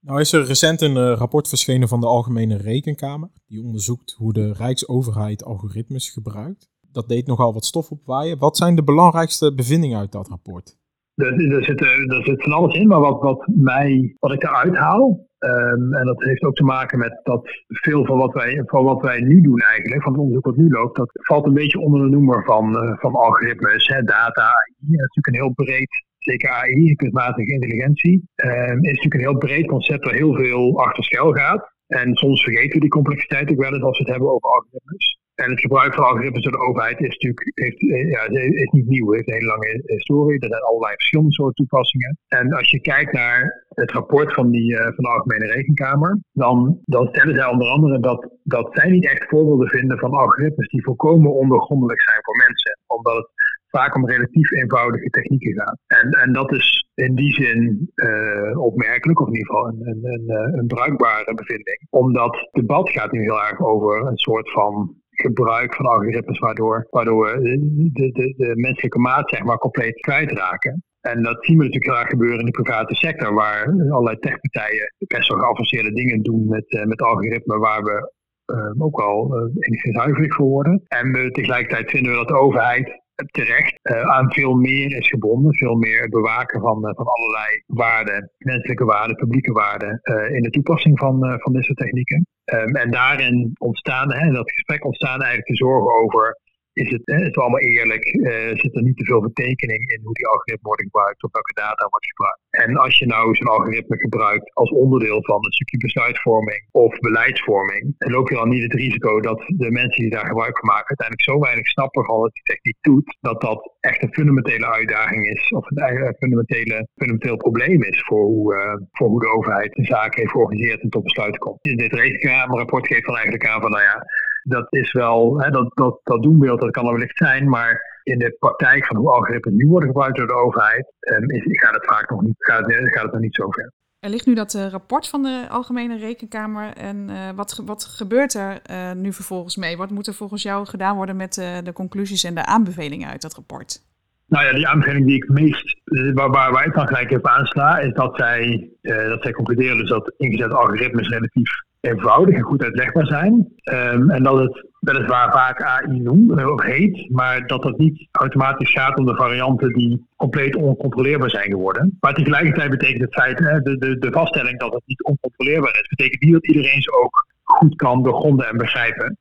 Nou 0.00 0.20
is 0.20 0.32
er 0.32 0.44
recent 0.44 0.80
een 0.80 0.96
uh, 0.96 1.16
rapport 1.16 1.48
verschenen 1.48 1.88
van 1.88 2.00
de 2.00 2.06
Algemene 2.06 2.56
Rekenkamer. 2.56 3.28
Die 3.46 3.62
onderzoekt 3.62 4.12
hoe 4.12 4.32
de 4.32 4.52
Rijksoverheid 4.52 5.44
algoritmes 5.44 6.10
gebruikt. 6.10 6.68
Dat 6.80 7.08
deed 7.08 7.26
nogal 7.26 7.52
wat 7.52 7.64
stof 7.64 7.90
opwaaien. 7.90 8.38
Wat 8.38 8.56
zijn 8.56 8.76
de 8.76 8.84
belangrijkste 8.84 9.54
bevindingen 9.54 9.98
uit 9.98 10.12
dat 10.12 10.28
rapport? 10.28 10.76
Er, 11.14 11.52
er, 11.52 11.64
zit, 11.64 11.80
er 11.80 12.22
zit 12.24 12.42
van 12.42 12.52
alles 12.52 12.74
in, 12.74 12.88
maar 12.88 13.00
wat, 13.00 13.20
wat, 13.20 13.48
mij, 13.54 14.16
wat 14.18 14.32
ik 14.32 14.42
eruit 14.42 14.76
haal, 14.76 15.26
um, 15.38 15.94
en 15.94 16.06
dat 16.06 16.22
heeft 16.22 16.42
ook 16.42 16.54
te 16.54 16.64
maken 16.64 16.98
met 16.98 17.20
dat 17.22 17.48
veel 17.66 18.04
van 18.04 18.18
wat 18.18 18.32
wij, 18.32 18.62
van 18.66 18.84
wat 18.84 19.02
wij 19.02 19.20
nu 19.20 19.40
doen 19.40 19.58
eigenlijk, 19.58 20.02
van 20.02 20.12
het 20.12 20.20
onderzoek 20.20 20.44
wat 20.44 20.56
nu 20.56 20.68
loopt, 20.70 20.96
dat 20.96 21.10
valt 21.12 21.46
een 21.46 21.54
beetje 21.54 21.78
onder 21.78 22.00
de 22.00 22.08
noemer 22.08 22.44
van, 22.44 22.84
uh, 22.84 22.98
van 22.98 23.14
algoritmes, 23.14 23.86
data, 23.86 24.42
AI. 24.42 24.74
Dat 24.76 24.90
is 24.90 25.14
natuurlijk 25.14 25.26
een 25.26 25.42
heel 25.42 25.52
breed 25.52 26.04
zeker 26.18 26.50
AI, 26.50 26.94
kunstmatige 26.94 27.52
intelligentie, 27.52 28.28
uh, 28.36 28.52
is 28.52 28.80
natuurlijk 28.80 29.14
een 29.14 29.20
heel 29.20 29.38
breed 29.38 29.66
concept 29.66 30.04
waar 30.04 30.14
heel 30.14 30.34
veel 30.34 30.78
achter 30.84 31.04
schuil 31.04 31.32
gaat. 31.32 31.73
En 31.86 32.14
soms 32.14 32.42
vergeten 32.42 32.72
we 32.72 32.80
die 32.80 32.88
complexiteit 32.88 33.50
ook 33.50 33.62
wel 33.62 33.74
eens 33.74 33.82
als 33.82 33.98
we 33.98 34.04
het 34.04 34.12
hebben 34.12 34.32
over 34.32 34.48
algoritmes. 34.48 35.18
En 35.34 35.50
het 35.50 35.60
gebruik 35.60 35.94
van 35.94 36.04
algoritmes 36.04 36.42
door 36.42 36.52
de 36.52 36.66
overheid 36.68 37.00
is 37.00 37.08
natuurlijk 37.08 37.50
heeft, 37.54 37.80
eh, 37.90 38.10
ja, 38.10 38.22
is 38.64 38.70
niet 38.70 38.86
nieuw. 38.86 39.06
Het 39.06 39.14
heeft 39.14 39.28
een 39.28 39.34
hele 39.34 39.46
lange 39.46 39.82
historie. 39.86 40.40
Er 40.40 40.48
zijn 40.48 40.62
allerlei 40.62 40.94
verschillende 40.94 41.32
soorten 41.32 41.54
toepassingen. 41.54 42.18
En 42.28 42.52
als 42.52 42.70
je 42.70 42.80
kijkt 42.80 43.12
naar 43.12 43.66
het 43.68 43.90
rapport 43.90 44.34
van, 44.34 44.50
die, 44.50 44.72
uh, 44.72 44.82
van 44.82 45.04
de 45.04 45.08
Algemene 45.08 45.46
Rekenkamer, 45.46 46.18
dan, 46.32 46.80
dan 46.84 47.08
stellen 47.08 47.34
zij 47.34 47.46
onder 47.46 47.68
andere 47.68 48.00
dat, 48.00 48.28
dat 48.42 48.68
zij 48.72 48.90
niet 48.90 49.06
echt 49.06 49.28
voorbeelden 49.28 49.68
vinden 49.68 49.98
van 49.98 50.10
algoritmes 50.10 50.68
die 50.68 50.84
volkomen 50.84 51.32
ondergrondelijk 51.32 52.00
zijn 52.00 52.18
voor 52.22 52.36
mensen. 52.36 52.78
Omdat 52.86 53.16
het 53.16 53.30
vaak 53.70 53.94
om 53.94 54.08
relatief 54.08 54.50
eenvoudige 54.50 55.10
technieken 55.10 55.52
gaat. 55.52 55.78
En, 55.86 56.10
en 56.10 56.32
dat 56.32 56.52
is 56.52 56.83
in 56.94 57.14
die 57.14 57.32
zin 57.32 57.90
uh, 57.94 58.58
opmerkelijk, 58.58 59.20
of 59.20 59.26
in 59.26 59.34
ieder 59.34 59.54
geval 59.54 59.68
een, 59.68 60.04
een, 60.04 60.28
eh, 60.28 60.58
een 60.58 60.66
bruikbare 60.66 61.34
bevinding. 61.34 61.86
Omdat 61.90 62.36
het 62.36 62.48
debat 62.52 62.90
gaat 62.90 63.12
nu 63.12 63.20
heel 63.20 63.42
erg 63.42 63.60
over 63.60 64.06
een 64.06 64.16
soort 64.16 64.50
van 64.50 64.94
gebruik 65.10 65.74
van 65.74 65.86
algoritmes 65.86 66.38
waardoor, 66.38 66.86
waardoor 66.90 67.24
we 67.24 67.58
de, 67.92 68.12
de, 68.12 68.34
de 68.36 68.52
menselijke 68.54 68.98
maat 68.98 69.28
zeg 69.28 69.44
maar, 69.44 69.58
compleet 69.58 70.00
kwijtraken. 70.00 70.82
En 71.00 71.22
dat 71.22 71.44
zien 71.44 71.58
we 71.58 71.64
natuurlijk 71.64 71.90
heel 71.90 72.00
erg 72.00 72.10
gebeuren 72.10 72.38
in 72.38 72.44
de 72.44 72.62
private 72.62 72.94
sector, 72.94 73.34
waar 73.34 73.66
allerlei 73.66 74.18
techpartijen 74.18 74.94
best 75.06 75.28
wel 75.28 75.38
geavanceerde 75.38 75.92
dingen 75.92 76.22
doen 76.22 76.48
met, 76.48 76.72
uh, 76.72 76.84
met 76.84 77.02
algoritmen 77.02 77.58
waar 77.58 77.82
we 77.82 78.12
uh, 78.52 78.84
ook 78.84 79.00
uh, 79.00 79.40
enigszins 79.58 79.96
huiverig 79.96 80.34
voor 80.34 80.48
worden. 80.48 80.82
En 80.88 81.32
tegelijkertijd 81.32 81.90
vinden 81.90 82.12
we 82.12 82.18
dat 82.18 82.28
de 82.28 82.38
overheid 82.38 83.03
terecht 83.30 83.78
uh, 83.82 84.00
aan 84.00 84.32
veel 84.32 84.54
meer 84.54 84.96
is 84.96 85.08
gebonden. 85.08 85.54
Veel 85.54 85.74
meer 85.74 86.08
bewaken 86.08 86.60
van, 86.60 86.88
uh, 86.88 86.94
van 86.94 87.06
allerlei 87.06 87.62
waarden, 87.66 88.30
menselijke 88.38 88.84
waarden, 88.84 89.16
publieke 89.16 89.52
waarden 89.52 90.00
uh, 90.02 90.36
in 90.36 90.42
de 90.42 90.50
toepassing 90.50 90.98
van, 90.98 91.40
van 91.40 91.52
deze 91.52 91.74
technieken. 91.74 92.26
Um, 92.44 92.76
en 92.76 92.90
daarin 92.90 93.52
ontstaan, 93.58 94.12
hè, 94.12 94.30
dat 94.30 94.52
gesprek 94.52 94.84
ontstaan 94.84 95.18
eigenlijk 95.18 95.46
de 95.46 95.56
zorgen 95.56 95.94
over 96.02 96.38
is 96.74 96.90
het, 96.90 97.02
is 97.04 97.36
allemaal 97.36 97.60
eerlijk? 97.60 98.04
Uh, 98.04 98.50
zit 98.62 98.76
er 98.76 98.82
niet 98.82 98.96
te 98.96 99.04
veel 99.04 99.20
vertekening 99.20 99.90
in 99.90 100.00
hoe 100.02 100.14
die 100.14 100.26
algoritme 100.26 100.68
worden 100.68 100.84
gebruikt, 100.84 101.22
of 101.24 101.32
welke 101.32 101.52
data 101.52 101.86
wordt 101.88 102.06
gebruikt? 102.06 102.42
En 102.50 102.76
als 102.76 102.98
je 102.98 103.06
nou 103.06 103.34
zo'n 103.34 103.54
algoritme 103.56 103.96
gebruikt 103.98 104.54
als 104.54 104.70
onderdeel 104.70 105.24
van 105.24 105.44
een 105.44 105.52
stukje 105.52 105.78
besluitvorming 105.78 106.62
of 106.70 106.98
beleidsvorming, 106.98 107.94
loop 107.98 108.28
je 108.28 108.34
dan 108.34 108.48
niet 108.48 108.62
het 108.62 108.74
risico 108.74 109.20
dat 109.20 109.38
de 109.46 109.70
mensen 109.70 110.02
die 110.02 110.10
daar 110.10 110.26
gebruik 110.26 110.58
van 110.58 110.68
maken 110.68 110.88
uiteindelijk 110.88 111.28
zo 111.30 111.38
weinig 111.38 111.66
snappen 111.66 112.04
van 112.04 112.18
wat 112.18 112.32
die 112.32 112.42
techniek 112.42 112.78
doet, 112.80 113.16
dat 113.20 113.40
dat 113.40 113.60
echt 113.80 114.02
een 114.02 114.14
fundamentele 114.14 114.66
uitdaging 114.66 115.26
is, 115.26 115.48
of 115.48 115.70
een 115.70 116.14
fundamentele, 116.18 116.88
fundamenteel 116.96 117.36
probleem 117.36 117.82
is 117.82 118.02
voor 118.06 118.24
hoe, 118.24 118.54
uh, 118.54 118.74
voor 118.92 119.08
hoe 119.08 119.20
de 119.20 119.32
overheid 119.36 119.72
de 119.72 119.84
zaak 119.84 120.14
heeft 120.16 120.30
georganiseerd 120.30 120.80
en 120.80 120.88
tot 120.88 121.02
besluiten 121.02 121.40
komt. 121.40 121.58
Dit 121.62 121.92
rekenkamerrapport 121.92 122.86
geeft 122.86 123.06
dan 123.06 123.14
eigenlijk 123.14 123.46
aan 123.46 123.60
van, 123.60 123.70
nou 123.70 123.82
ja, 123.82 124.04
dat 124.44 124.66
is 124.72 124.92
wel, 124.92 125.40
hè, 125.40 125.50
dat, 125.50 125.70
dat, 125.74 126.00
dat 126.02 126.22
doenbeeld, 126.22 126.60
dat 126.60 126.70
kan 126.70 126.86
er 126.86 126.92
wellicht 126.92 127.16
zijn, 127.16 127.48
maar 127.48 128.00
in 128.02 128.18
de 128.18 128.36
praktijk 128.38 128.86
van 128.86 128.96
hoe 128.96 129.10
algoritmes 129.10 129.54
nu 129.54 129.66
worden 129.66 129.88
gebruikt 129.88 130.16
door 130.16 130.26
de 130.26 130.32
overheid, 130.32 130.92
um, 131.00 131.30
is, 131.30 131.42
gaat 131.60 131.74
het 131.74 131.86
vaak 131.86 132.10
nog 132.10 132.22
niet, 132.22 132.34
gaat 132.38 132.66
het, 132.66 132.94
gaat 132.94 133.02
het 133.02 133.12
nog 133.12 133.20
niet 133.20 133.34
zo 133.34 133.50
ver. 133.50 133.72
Er 134.00 134.10
ligt 134.10 134.26
nu 134.26 134.34
dat 134.34 134.54
uh, 134.54 134.68
rapport 134.68 135.08
van 135.08 135.22
de 135.22 135.46
Algemene 135.48 135.98
Rekenkamer. 135.98 136.72
En 136.76 137.08
uh, 137.08 137.16
wat, 137.34 137.62
wat 137.66 137.84
gebeurt 137.84 138.34
er 138.34 138.60
uh, 138.70 138.92
nu 138.92 139.12
vervolgens 139.12 139.56
mee? 139.56 139.76
Wat 139.76 139.90
moet 139.90 140.06
er 140.06 140.14
volgens 140.14 140.42
jou 140.42 140.66
gedaan 140.66 140.96
worden 140.96 141.16
met 141.16 141.34
de 141.34 141.72
conclusies 141.72 142.24
en 142.24 142.34
de 142.34 142.46
aanbevelingen 142.46 143.08
uit 143.08 143.22
dat 143.22 143.34
rapport? 143.34 143.82
Nou 144.26 144.44
ja, 144.44 144.52
die 144.52 144.68
aanbeveling 144.68 145.06
die 145.06 145.16
ik 145.16 145.28
meest, 145.28 145.80
waar, 146.14 146.30
waar, 146.30 146.52
waar 146.52 146.66
ik 146.66 146.74
dan 146.74 146.86
gelijk 146.86 147.10
even 147.10 147.30
aansla, 147.30 147.78
is 147.78 147.92
dat 147.92 148.16
zij, 148.16 148.70
dat 148.82 149.22
zij 149.22 149.32
concluderen 149.32 149.76
dus 149.76 149.88
dat 149.88 150.14
ingezette 150.16 150.54
algoritmes 150.54 151.08
relatief 151.08 151.50
eenvoudig 151.84 152.34
en 152.34 152.42
goed 152.42 152.62
uitlegbaar 152.62 153.06
zijn. 153.06 153.32
Um, 153.64 154.10
en 154.10 154.22
dat 154.22 154.38
het 154.38 154.66
weliswaar 154.80 155.32
vaak 155.32 155.62
AI 155.62 156.00
noemt, 156.00 156.46
of 156.46 156.62
heet, 156.62 157.10
maar 157.10 157.46
dat 157.46 157.62
dat 157.62 157.78
niet 157.78 158.08
automatisch 158.12 158.72
gaat 158.72 158.98
om 158.98 159.06
de 159.06 159.14
varianten 159.14 159.72
die 159.72 160.06
compleet 160.16 160.56
oncontroleerbaar 160.56 161.30
zijn 161.30 161.50
geworden. 161.50 161.96
Maar 162.00 162.14
tegelijkertijd 162.14 162.70
betekent 162.70 163.00
het 163.00 163.14
feit, 163.14 163.38
de, 163.38 163.76
de, 163.78 163.98
de 163.98 164.12
vaststelling 164.12 164.58
dat 164.58 164.72
het 164.72 164.82
niet 164.86 165.04
oncontroleerbaar 165.04 165.80
is, 165.82 165.88
betekent 165.88 166.22
niet 166.22 166.32
dat 166.32 166.46
iedereen 166.46 166.82
ze 166.82 167.02
ook 167.02 167.26
goed 167.42 167.76
kan 167.76 168.02
doorgronden 168.02 168.48
en 168.48 168.56
begrijpen. 168.56 169.18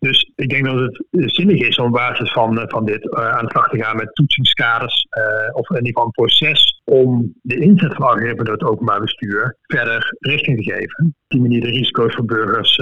Dus 0.00 0.32
ik 0.34 0.48
denk 0.48 0.64
dat 0.64 0.78
het 1.10 1.34
zinnig 1.34 1.60
is 1.60 1.78
om 1.78 1.86
op 1.86 1.92
basis 1.92 2.32
van, 2.32 2.58
eh, 2.58 2.68
van 2.68 2.84
dit 2.84 3.04
uh, 3.04 3.30
aan 3.30 3.44
de 3.44 3.50
slag 3.50 3.68
te 3.68 3.82
gaan 3.82 3.96
met 3.96 4.14
toetsingskaders 4.14 5.06
of 5.52 5.70
in 5.70 5.76
ieder 5.76 5.88
geval 5.88 6.04
een 6.04 6.10
proces 6.10 6.80
om 6.84 7.34
de 7.42 7.56
inzet 7.56 7.94
van 7.94 8.06
algoritmen 8.06 8.44
door 8.44 8.54
het 8.54 8.64
openbaar 8.64 9.00
bestuur 9.00 9.56
verder 9.62 10.16
richting 10.18 10.56
te 10.56 10.72
geven. 10.72 11.04
Op 11.04 11.12
die 11.28 11.40
manier 11.40 11.60
de 11.60 11.70
risico's 11.70 12.14
voor 12.14 12.24
burgers 12.24 12.74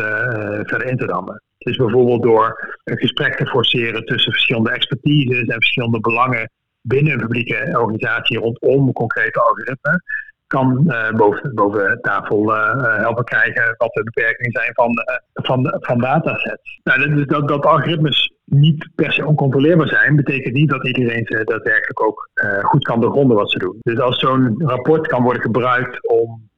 verder 0.63 0.85
in 0.85 0.97
te 0.97 1.07
dammen. 1.07 1.43
Dus 1.59 1.77
bijvoorbeeld 1.77 2.23
door 2.23 2.77
een 2.85 2.99
gesprek 2.99 3.37
te 3.37 3.47
forceren 3.47 4.05
tussen 4.05 4.33
verschillende 4.33 4.71
expertises 4.71 5.47
en 5.47 5.53
verschillende 5.53 6.01
belangen 6.01 6.51
binnen 6.81 7.13
een 7.13 7.19
publieke 7.19 7.79
organisatie 7.81 8.39
rondom 8.39 8.93
concrete 8.93 9.41
algoritmen. 9.41 10.03
Kan 10.49 10.93
boven, 11.17 11.55
boven 11.55 11.99
tafel 12.01 12.53
helpen 12.81 13.25
krijgen 13.25 13.75
wat 13.77 13.93
de 13.93 14.03
beperkingen 14.03 14.53
zijn 14.53 14.75
van, 14.75 14.93
van, 15.33 15.77
van 15.81 15.99
datasets. 15.99 16.81
Nou, 16.85 17.17
dat, 17.17 17.29
dat, 17.29 17.49
dat 17.49 17.67
algoritmes 17.67 18.33
niet 18.45 18.89
per 18.95 19.13
se 19.13 19.27
oncontroleerbaar 19.27 19.89
zijn, 19.89 20.17
betekent 20.17 20.55
niet 20.55 20.71
dat 20.71 20.87
iedereen 20.87 21.27
ze 21.27 21.45
daadwerkelijk 21.45 22.03
ook 22.03 22.31
goed 22.63 22.85
kan 22.85 23.01
doorgronden 23.01 23.37
wat 23.37 23.51
ze 23.51 23.59
doen. 23.59 23.77
Dus 23.81 23.99
als 23.99 24.19
zo'n 24.19 24.55
rapport 24.59 25.07
kan 25.07 25.23
worden 25.23 25.43
gebruikt 25.43 26.09
om, 26.09 26.51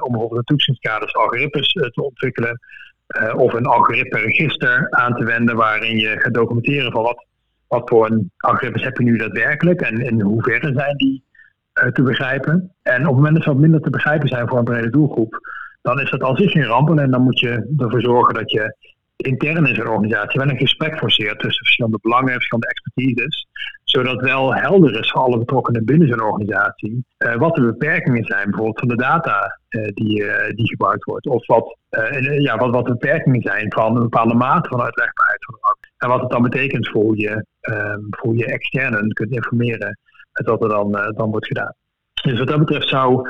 om 0.00 0.12
bijvoorbeeld 0.12 0.46
toetsingskaders 0.46 1.14
algoritmes 1.14 1.72
te 1.72 2.02
ontwikkelen, 2.02 2.60
of 3.36 3.52
een 3.52 3.66
algoritme-register 3.66 4.90
aan 4.90 5.14
te 5.14 5.24
wenden 5.24 5.56
waarin 5.56 5.98
je 5.98 6.20
gaat 6.20 6.34
documenteren 6.34 6.92
van 6.92 7.02
wat 7.02 7.26
wat 7.68 7.88
voor 7.88 8.10
een 8.10 8.32
algoritmes 8.36 8.82
heb 8.82 8.96
je 8.96 9.04
nu 9.04 9.16
daadwerkelijk 9.16 9.80
en 9.80 10.00
in 10.00 10.20
hoeverre 10.20 10.72
zijn 10.72 10.96
die 10.96 11.22
te 11.92 12.02
begrijpen. 12.02 12.72
En 12.82 13.00
op 13.00 13.06
het 13.06 13.14
moment 13.14 13.34
dat 13.34 13.42
ze 13.42 13.50
wat 13.50 13.58
minder 13.58 13.80
te 13.80 13.90
begrijpen 13.90 14.28
zijn 14.28 14.48
voor 14.48 14.58
een 14.58 14.64
brede 14.64 14.90
doelgroep, 14.90 15.40
dan 15.82 16.00
is 16.00 16.10
dat 16.10 16.22
al 16.22 16.36
zich 16.36 16.50
geen 16.50 16.64
ramp. 16.64 16.98
En 16.98 17.10
dan 17.10 17.22
moet 17.22 17.40
je 17.40 17.74
ervoor 17.76 18.00
zorgen 18.00 18.34
dat 18.34 18.50
je 18.50 18.76
intern 19.16 19.66
in 19.66 19.74
zo'n 19.74 19.88
organisatie 19.88 20.40
wel 20.40 20.50
een 20.50 20.56
gesprek 20.56 20.98
forceert 20.98 21.40
tussen 21.40 21.64
verschillende 21.64 21.98
belangen 22.02 22.28
en 22.28 22.34
verschillende 22.34 22.68
expertises. 22.68 23.46
Zodat 23.84 24.20
wel 24.20 24.54
helder 24.54 24.98
is 24.98 25.10
voor 25.10 25.22
alle 25.22 25.38
betrokkenen 25.38 25.84
binnen 25.84 26.08
zo'n 26.08 26.22
organisatie 26.22 27.04
uh, 27.18 27.34
wat 27.34 27.54
de 27.54 27.60
beperkingen 27.60 28.24
zijn, 28.24 28.44
bijvoorbeeld 28.44 28.78
van 28.78 28.88
de 28.88 28.96
data 28.96 29.58
uh, 29.68 29.84
die, 29.94 30.24
die 30.54 30.68
gebruikt 30.68 31.04
wordt. 31.04 31.26
Of 31.26 31.46
wat, 31.46 31.76
ja, 32.38 32.56
wat, 32.56 32.70
wat 32.70 32.86
de 32.86 32.92
beperkingen 32.92 33.42
zijn 33.42 33.72
van 33.72 33.96
een 33.96 34.02
bepaalde 34.02 34.34
mate 34.34 34.68
van 34.68 34.82
uitlegbaarheid 34.82 35.44
van 35.44 35.76
En 35.96 36.08
wat 36.08 36.20
het 36.20 36.30
dan 36.30 36.42
betekent 36.42 36.88
voor 36.88 37.16
je, 37.16 37.44
um, 37.60 38.06
voor 38.10 38.36
je 38.36 38.46
externen 38.46 39.12
kunt 39.12 39.30
informeren 39.30 39.98
wat 40.46 40.62
er 40.62 40.68
dan, 40.68 40.92
dan 40.92 41.30
wordt 41.30 41.46
gedaan. 41.46 41.74
Dus 42.22 42.38
wat 42.38 42.48
dat 42.48 42.58
betreft 42.58 42.88
zou 42.88 43.28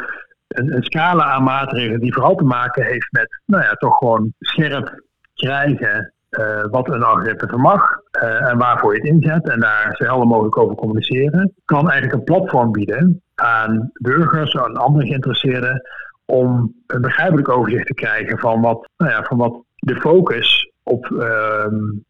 een, 0.48 0.74
een 0.74 0.82
scala 0.82 1.24
aan 1.24 1.42
maatregelen 1.42 2.00
die 2.00 2.12
vooral 2.12 2.34
te 2.34 2.44
maken 2.44 2.84
heeft 2.84 3.12
met, 3.12 3.42
nou 3.44 3.62
ja, 3.62 3.72
toch 3.72 3.98
gewoon 3.98 4.32
scherp 4.38 5.02
krijgen 5.34 6.12
uh, 6.30 6.64
wat 6.70 6.88
een 6.88 7.02
algoritme 7.02 7.48
vermag 7.48 8.00
uh, 8.22 8.50
en 8.50 8.58
waarvoor 8.58 8.94
je 8.94 9.00
het 9.00 9.08
inzet 9.08 9.48
en 9.48 9.60
daar 9.60 9.94
zo 9.96 10.04
helder 10.04 10.26
mogelijk 10.26 10.58
over 10.58 10.76
communiceren, 10.76 11.52
kan 11.64 11.90
eigenlijk 11.90 12.12
een 12.12 12.34
platform 12.34 12.72
bieden 12.72 13.22
aan 13.34 13.90
burgers 13.92 14.52
en 14.52 14.76
andere 14.76 15.06
geïnteresseerden 15.06 15.82
om 16.24 16.74
een 16.86 17.00
begrijpelijk 17.00 17.48
overzicht 17.48 17.86
te 17.86 17.94
krijgen 17.94 18.38
van 18.38 18.60
wat, 18.60 18.88
nou 18.96 19.10
ja, 19.10 19.22
van 19.22 19.36
wat 19.36 19.62
de 19.74 19.96
focus 19.96 20.72
op, 20.82 21.06
uh, 21.06 21.66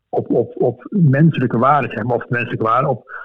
op, 0.09 0.31
op, 0.31 0.52
op 0.62 0.87
menselijke 0.90 1.59
waarden, 1.59 1.90
zeg 1.90 2.05
maar, 2.05 2.17
of 2.17 2.28
menselijke 2.28 2.64
waarden, 2.64 2.90
op 2.90 3.18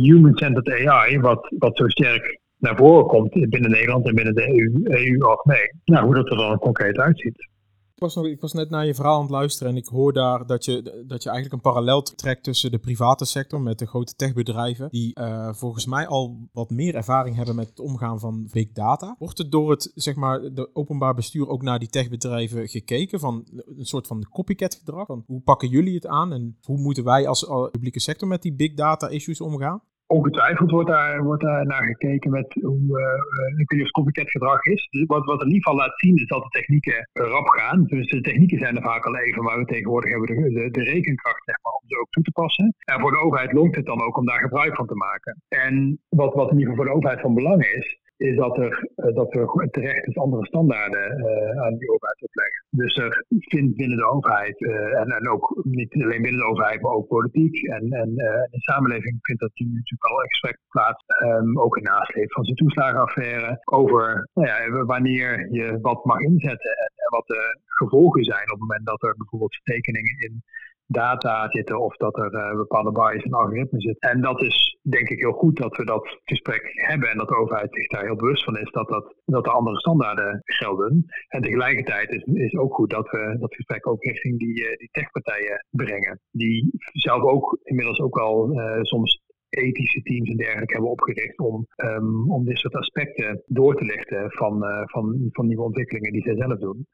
human-centered 0.00 0.88
AI, 0.88 1.20
wat, 1.20 1.54
wat 1.58 1.76
zo 1.76 1.88
sterk 1.88 2.40
naar 2.58 2.76
voren 2.76 3.06
komt 3.06 3.50
binnen 3.50 3.70
Nederland 3.70 4.06
en 4.06 4.14
binnen 4.14 4.34
de 4.34 4.48
EU, 4.48 4.80
EU 4.84 5.20
algemeen. 5.20 5.80
Nou, 5.84 6.04
hoe 6.04 6.14
dat 6.14 6.30
er 6.30 6.36
dan 6.36 6.58
concreet 6.58 6.98
uitziet 6.98 7.50
ik 8.02 8.40
was 8.40 8.52
net 8.52 8.70
naar 8.70 8.86
je 8.86 8.94
verhaal 8.94 9.14
aan 9.14 9.20
het 9.20 9.30
luisteren 9.30 9.72
en 9.72 9.78
ik 9.78 9.86
hoor 9.86 10.12
daar 10.12 10.46
dat 10.46 10.64
je, 10.64 11.04
dat 11.06 11.22
je 11.22 11.30
eigenlijk 11.30 11.52
een 11.52 11.72
parallel 11.72 12.02
trekt 12.02 12.44
tussen 12.44 12.70
de 12.70 12.78
private 12.78 13.24
sector 13.24 13.60
met 13.60 13.78
de 13.78 13.86
grote 13.86 14.14
techbedrijven, 14.14 14.88
die 14.90 15.20
uh, 15.20 15.52
volgens 15.52 15.86
mij 15.86 16.06
al 16.06 16.48
wat 16.52 16.70
meer 16.70 16.94
ervaring 16.94 17.36
hebben 17.36 17.54
met 17.54 17.68
het 17.68 17.80
omgaan 17.80 18.18
van 18.18 18.48
big 18.52 18.72
data. 18.72 19.16
Wordt 19.18 19.38
er 19.38 19.50
door 19.50 19.70
het 19.70 19.92
zeg 19.94 20.14
maar, 20.14 20.54
de 20.54 20.70
openbaar 20.74 21.14
bestuur 21.14 21.48
ook 21.48 21.62
naar 21.62 21.78
die 21.78 21.88
techbedrijven 21.88 22.68
gekeken 22.68 23.20
van 23.20 23.46
een 23.78 23.86
soort 23.86 24.06
van 24.06 24.26
copycat 24.30 24.74
gedrag? 24.74 25.06
Hoe 25.26 25.40
pakken 25.40 25.68
jullie 25.68 25.94
het 25.94 26.06
aan 26.06 26.32
en 26.32 26.58
hoe 26.62 26.78
moeten 26.78 27.04
wij 27.04 27.28
als 27.28 27.46
publieke 27.70 28.00
sector 28.00 28.28
met 28.28 28.42
die 28.42 28.54
big 28.54 28.74
data 28.74 29.08
issues 29.08 29.40
omgaan? 29.40 29.82
Ongetwijfeld 30.12 30.70
wordt 30.70 30.88
daar, 30.88 31.22
wordt 31.22 31.42
daar 31.42 31.66
naar 31.66 31.86
gekeken 31.86 32.30
met 32.30 32.48
hoe 32.60 32.86
uh, 32.88 33.60
ik 33.60 33.70
weet 33.70 33.90
copycat 33.90 34.30
gedrag 34.30 34.64
is. 34.64 34.88
Dus 34.90 35.04
wat, 35.06 35.24
wat 35.24 35.40
in 35.40 35.46
ieder 35.46 35.62
geval 35.62 35.78
laat 35.78 35.98
zien 35.98 36.16
is 36.16 36.26
dat 36.26 36.42
de 36.42 36.58
technieken 36.58 37.08
rap 37.12 37.48
gaan. 37.48 37.84
Dus 37.84 38.10
de 38.10 38.20
technieken 38.20 38.58
zijn 38.58 38.76
er 38.76 38.82
vaak 38.82 39.04
al 39.06 39.16
even, 39.16 39.42
maar 39.42 39.58
we 39.58 39.64
tegenwoordig 39.64 40.10
hebben 40.10 40.28
de, 40.28 40.60
de, 40.60 40.70
de 40.70 40.82
rekenkracht 40.82 41.44
zeg 41.44 41.56
maar, 41.62 41.72
om 41.72 41.88
ze 41.88 42.00
ook 42.00 42.10
toe 42.10 42.22
te 42.22 42.30
passen. 42.30 42.74
En 42.84 43.00
voor 43.00 43.10
de 43.10 43.24
overheid 43.24 43.52
longt 43.52 43.76
het 43.76 43.86
dan 43.86 44.02
ook 44.02 44.16
om 44.16 44.26
daar 44.26 44.40
gebruik 44.40 44.74
van 44.76 44.86
te 44.86 44.94
maken. 44.94 45.42
En 45.48 46.00
wat, 46.08 46.34
wat 46.34 46.50
in 46.50 46.58
ieder 46.58 46.70
geval 46.70 46.76
voor 46.76 46.92
de 46.92 46.96
overheid 46.98 47.20
van 47.20 47.34
belang 47.34 47.62
is, 47.64 48.00
is 48.22 48.36
dat 48.36 48.58
er, 48.58 48.90
uh, 48.96 49.14
dat 49.14 49.34
er 49.34 49.68
terecht 49.70 50.06
is 50.06 50.16
andere 50.16 50.46
standaarden 50.46 51.06
uh, 51.18 51.62
aan 51.62 51.76
die 51.76 51.90
overheid 51.90 52.22
opleggen. 52.22 52.64
Dus 52.70 52.96
er 52.96 53.24
vindt 53.28 53.76
binnen 53.76 53.96
de 53.96 54.10
overheid, 54.14 54.60
uh, 54.60 55.00
en, 55.00 55.28
ook 55.28 55.60
niet 55.62 55.94
alleen 55.94 56.22
binnen 56.22 56.40
de 56.40 56.50
overheid, 56.50 56.80
maar 56.80 56.92
ook 56.92 57.08
politiek 57.08 57.62
en, 57.62 57.92
en 57.92 58.08
in 58.08 58.14
de 58.50 58.68
samenleving 58.70 59.18
vindt 59.20 59.40
dat 59.40 59.50
nu 59.54 59.66
natuurlijk 59.66 60.10
al 60.10 60.16
gesprek 60.16 60.58
plaats, 60.68 61.04
um, 61.22 61.60
ook 61.60 61.76
in 61.76 61.82
nasleep 61.82 62.32
van 62.32 62.44
zijn 62.44 62.56
toeslagenaffaire, 62.56 63.60
over 63.64 64.28
nou 64.34 64.48
ja, 64.48 64.84
wanneer 64.84 65.48
je 65.50 65.78
wat 65.80 66.04
mag 66.04 66.20
inzetten 66.20 66.70
en, 66.70 66.92
en 67.04 67.10
wat 67.16 67.26
de 67.26 67.60
gevolgen 67.66 68.24
zijn 68.24 68.42
op 68.42 68.58
het 68.58 68.60
moment 68.60 68.86
dat 68.86 69.02
er 69.02 69.14
bijvoorbeeld 69.16 69.60
tekeningen 69.62 70.16
in 70.18 70.42
data 70.92 71.50
zitten 71.50 71.80
of 71.80 71.96
dat 71.96 72.18
er 72.18 72.34
uh, 72.34 72.56
bepaalde 72.56 72.92
bias 72.92 73.24
in 73.24 73.32
algoritme 73.32 73.80
zit. 73.80 73.98
En 73.98 74.20
dat 74.20 74.40
is 74.42 74.78
denk 74.82 75.08
ik 75.08 75.18
heel 75.18 75.32
goed 75.32 75.56
dat 75.56 75.76
we 75.76 75.84
dat 75.84 76.18
gesprek 76.24 76.72
hebben 76.74 77.10
en 77.10 77.18
dat 77.18 77.28
de 77.28 77.36
overheid 77.36 77.74
zich 77.74 77.86
daar 77.86 78.04
heel 78.04 78.16
bewust 78.16 78.44
van 78.44 78.58
is 78.58 78.70
dat, 78.70 78.88
dat, 78.88 79.14
dat 79.24 79.46
er 79.46 79.52
andere 79.52 79.78
standaarden 79.78 80.40
gelden. 80.44 81.04
En 81.28 81.42
tegelijkertijd 81.42 82.10
is, 82.10 82.22
is 82.22 82.56
ook 82.56 82.74
goed 82.74 82.90
dat 82.90 83.10
we 83.10 83.36
dat 83.40 83.54
gesprek 83.54 83.88
ook 83.88 84.04
richting 84.04 84.38
die, 84.38 84.62
uh, 84.62 84.76
die 84.76 84.88
techpartijen 84.90 85.66
brengen. 85.70 86.20
Die 86.30 86.70
zelf 86.92 87.22
ook 87.22 87.58
inmiddels 87.62 88.00
ook 88.00 88.18
wel 88.18 88.52
uh, 88.52 88.82
soms 88.82 89.20
ethische 89.48 90.02
teams 90.02 90.30
en 90.30 90.36
dergelijke 90.36 90.72
hebben 90.72 90.90
opgericht 90.90 91.38
om, 91.38 91.66
um, 91.76 92.32
om 92.32 92.44
dit 92.44 92.58
soort 92.58 92.74
aspecten 92.74 93.42
door 93.46 93.76
te 93.76 93.84
lichten 93.84 94.30
van, 94.30 94.64
van, 94.84 95.28
van 95.32 95.46
nieuwe 95.46 95.62
ontwikkelingen 95.62 96.12
die 96.12 96.22
zij 96.22 96.36
zelf 96.36 96.58
doen. 96.58 96.86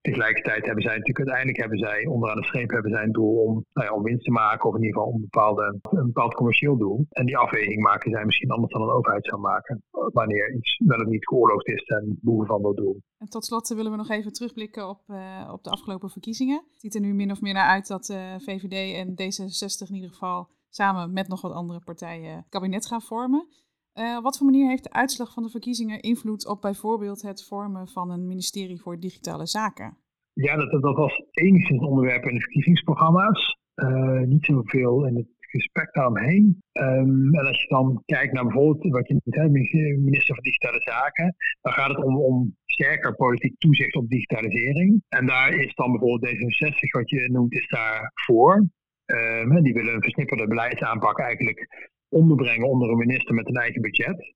Tegelijkertijd 0.00 0.64
hebben 0.64 0.82
zij 0.82 0.96
natuurlijk 0.96 1.18
uiteindelijk 1.18 1.58
hebben 1.58 1.78
zij 1.78 2.06
onderaan 2.06 2.36
de 2.36 2.44
streep 2.44 2.70
hebben 2.70 2.92
zij 2.92 3.02
een 3.02 3.12
doel 3.12 3.36
om, 3.46 3.64
nou 3.72 3.86
ja, 3.86 3.94
om 3.94 4.02
winst 4.02 4.24
te 4.24 4.30
maken 4.30 4.68
of 4.68 4.74
in 4.74 4.82
ieder 4.82 5.00
geval 5.00 5.12
om 5.12 5.26
een, 5.30 5.80
een 5.98 6.06
bepaald 6.06 6.34
commercieel 6.34 6.76
doel. 6.76 7.06
En 7.10 7.26
die 7.26 7.36
afweging 7.36 7.82
maken 7.82 8.10
zij 8.10 8.24
misschien 8.24 8.50
anders 8.50 8.72
dan 8.72 8.82
een 8.82 8.94
overheid 8.94 9.26
zou 9.26 9.40
maken. 9.40 9.82
Wanneer 9.90 10.54
iets 10.54 10.80
wel 10.84 10.98
of 10.98 11.06
niet 11.06 11.28
geoorloofd 11.28 11.68
is 11.68 11.84
ten 11.84 12.18
behoeve 12.22 12.46
van 12.46 12.62
dat 12.62 12.76
doel. 12.76 13.02
En 13.18 13.28
tot 13.28 13.44
slot 13.44 13.68
willen 13.68 13.90
we 13.90 13.96
nog 13.96 14.10
even 14.10 14.32
terugblikken 14.32 14.88
op, 14.88 15.02
uh, 15.08 15.48
op 15.52 15.64
de 15.64 15.70
afgelopen 15.70 16.10
verkiezingen. 16.10 16.64
Het 16.70 16.80
ziet 16.80 16.94
er 16.94 17.00
nu 17.00 17.14
min 17.14 17.30
of 17.30 17.40
meer 17.40 17.54
naar 17.54 17.68
uit 17.68 17.86
dat 17.86 18.08
eh, 18.08 18.34
VVD 18.38 18.94
en 18.94 19.10
D66 19.10 19.88
in 19.88 19.94
ieder 19.94 20.10
geval 20.10 20.48
samen 20.68 21.12
met 21.12 21.28
nog 21.28 21.40
wat 21.40 21.52
andere 21.52 21.80
partijen 21.80 22.46
kabinet 22.48 22.86
gaan 22.86 23.02
vormen. 23.02 23.48
Op 24.00 24.22
wat 24.22 24.36
voor 24.36 24.46
manier 24.46 24.68
heeft 24.68 24.84
de 24.84 24.92
uitslag 24.92 25.32
van 25.32 25.42
de 25.42 25.48
verkiezingen 25.48 26.00
invloed 26.00 26.46
op 26.46 26.60
bijvoorbeeld 26.60 27.22
het 27.22 27.44
vormen 27.44 27.88
van 27.88 28.10
een 28.10 28.26
ministerie 28.26 28.80
voor 28.80 29.00
digitale 29.00 29.46
zaken? 29.46 29.96
Ja, 30.32 30.56
dat, 30.56 30.82
dat 30.82 30.96
was 30.96 31.22
enigszins 31.30 31.82
onderwerp 31.82 32.24
in 32.24 32.34
de 32.34 32.40
verkiezingsprogramma's. 32.40 33.58
Uh, 33.74 34.20
niet 34.20 34.44
zoveel 34.44 35.06
in 35.06 35.16
het 35.16 35.26
gesprek 35.38 35.94
daaromheen. 35.94 36.62
Um, 36.72 37.34
en 37.34 37.46
als 37.46 37.62
je 37.62 37.68
dan 37.68 38.02
kijkt 38.06 38.32
naar 38.32 38.44
bijvoorbeeld 38.44 38.92
wat 38.92 39.08
je 39.08 39.20
zei, 39.24 39.48
minister 39.48 40.34
van 40.34 40.44
Digitale 40.44 40.82
Zaken, 40.82 41.34
dan 41.60 41.72
gaat 41.72 41.88
het 41.88 42.04
om, 42.04 42.16
om 42.18 42.56
sterker 42.64 43.14
politiek 43.14 43.58
toezicht 43.58 43.94
op 43.94 44.08
digitalisering. 44.08 45.02
En 45.08 45.26
daar 45.26 45.54
is 45.54 45.74
dan 45.74 45.90
bijvoorbeeld 45.90 46.34
D66, 46.34 46.90
wat 46.90 47.10
je 47.10 47.30
noemt, 47.30 47.52
is 47.52 47.68
daar 47.68 48.12
voor. 48.14 48.68
Um, 49.06 49.62
die 49.62 49.72
willen 49.72 49.94
een 49.94 50.02
versnipperde 50.02 50.46
beleidsaanpak 50.46 51.18
eigenlijk 51.18 51.90
onderbrengen 52.10 52.68
onder 52.68 52.90
een 52.90 52.96
minister 52.96 53.34
met 53.34 53.48
een 53.48 53.56
eigen 53.56 53.82
budget. 53.82 54.34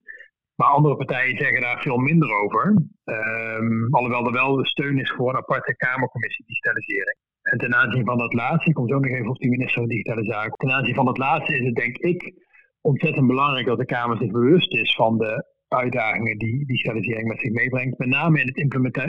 Maar 0.54 0.68
andere 0.68 0.96
partijen 0.96 1.38
zeggen 1.38 1.60
daar 1.60 1.82
veel 1.82 1.96
minder 1.96 2.34
over. 2.34 2.74
Um, 3.04 3.94
alhoewel 3.94 4.26
er 4.26 4.32
wel 4.32 4.64
steun 4.64 4.98
is 4.98 5.12
voor 5.16 5.28
een 5.28 5.36
aparte 5.36 5.76
Kamercommissie 5.76 6.44
digitalisering. 6.46 7.18
En 7.42 7.58
ten 7.58 7.74
aanzien 7.74 8.04
van 8.04 8.18
dat 8.18 8.32
laatste, 8.32 8.68
ik 8.68 8.74
kom 8.74 8.88
zo 8.88 8.98
nog 8.98 9.10
even 9.10 9.28
op 9.28 9.38
die 9.38 9.50
minister 9.50 9.80
van 9.80 9.88
Digitale 9.88 10.24
Zaken. 10.24 10.56
Ten 10.56 10.70
aanzien 10.70 10.94
van 10.94 11.04
dat 11.04 11.18
laatste 11.18 11.58
is 11.58 11.66
het 11.66 11.74
denk 11.74 11.96
ik 11.96 12.34
ontzettend 12.80 13.26
belangrijk 13.26 13.66
dat 13.66 13.78
de 13.78 13.84
Kamer 13.84 14.16
zich 14.16 14.30
bewust 14.30 14.72
is 14.72 14.94
van 14.94 15.18
de 15.18 15.52
uitdagingen 15.68 16.38
die 16.38 16.66
digitalisering 16.66 17.28
met 17.28 17.40
zich 17.40 17.52
meebrengt. 17.52 17.98
Met 17.98 18.08
name 18.08 18.40
in 18.40 18.46
het 18.46 18.56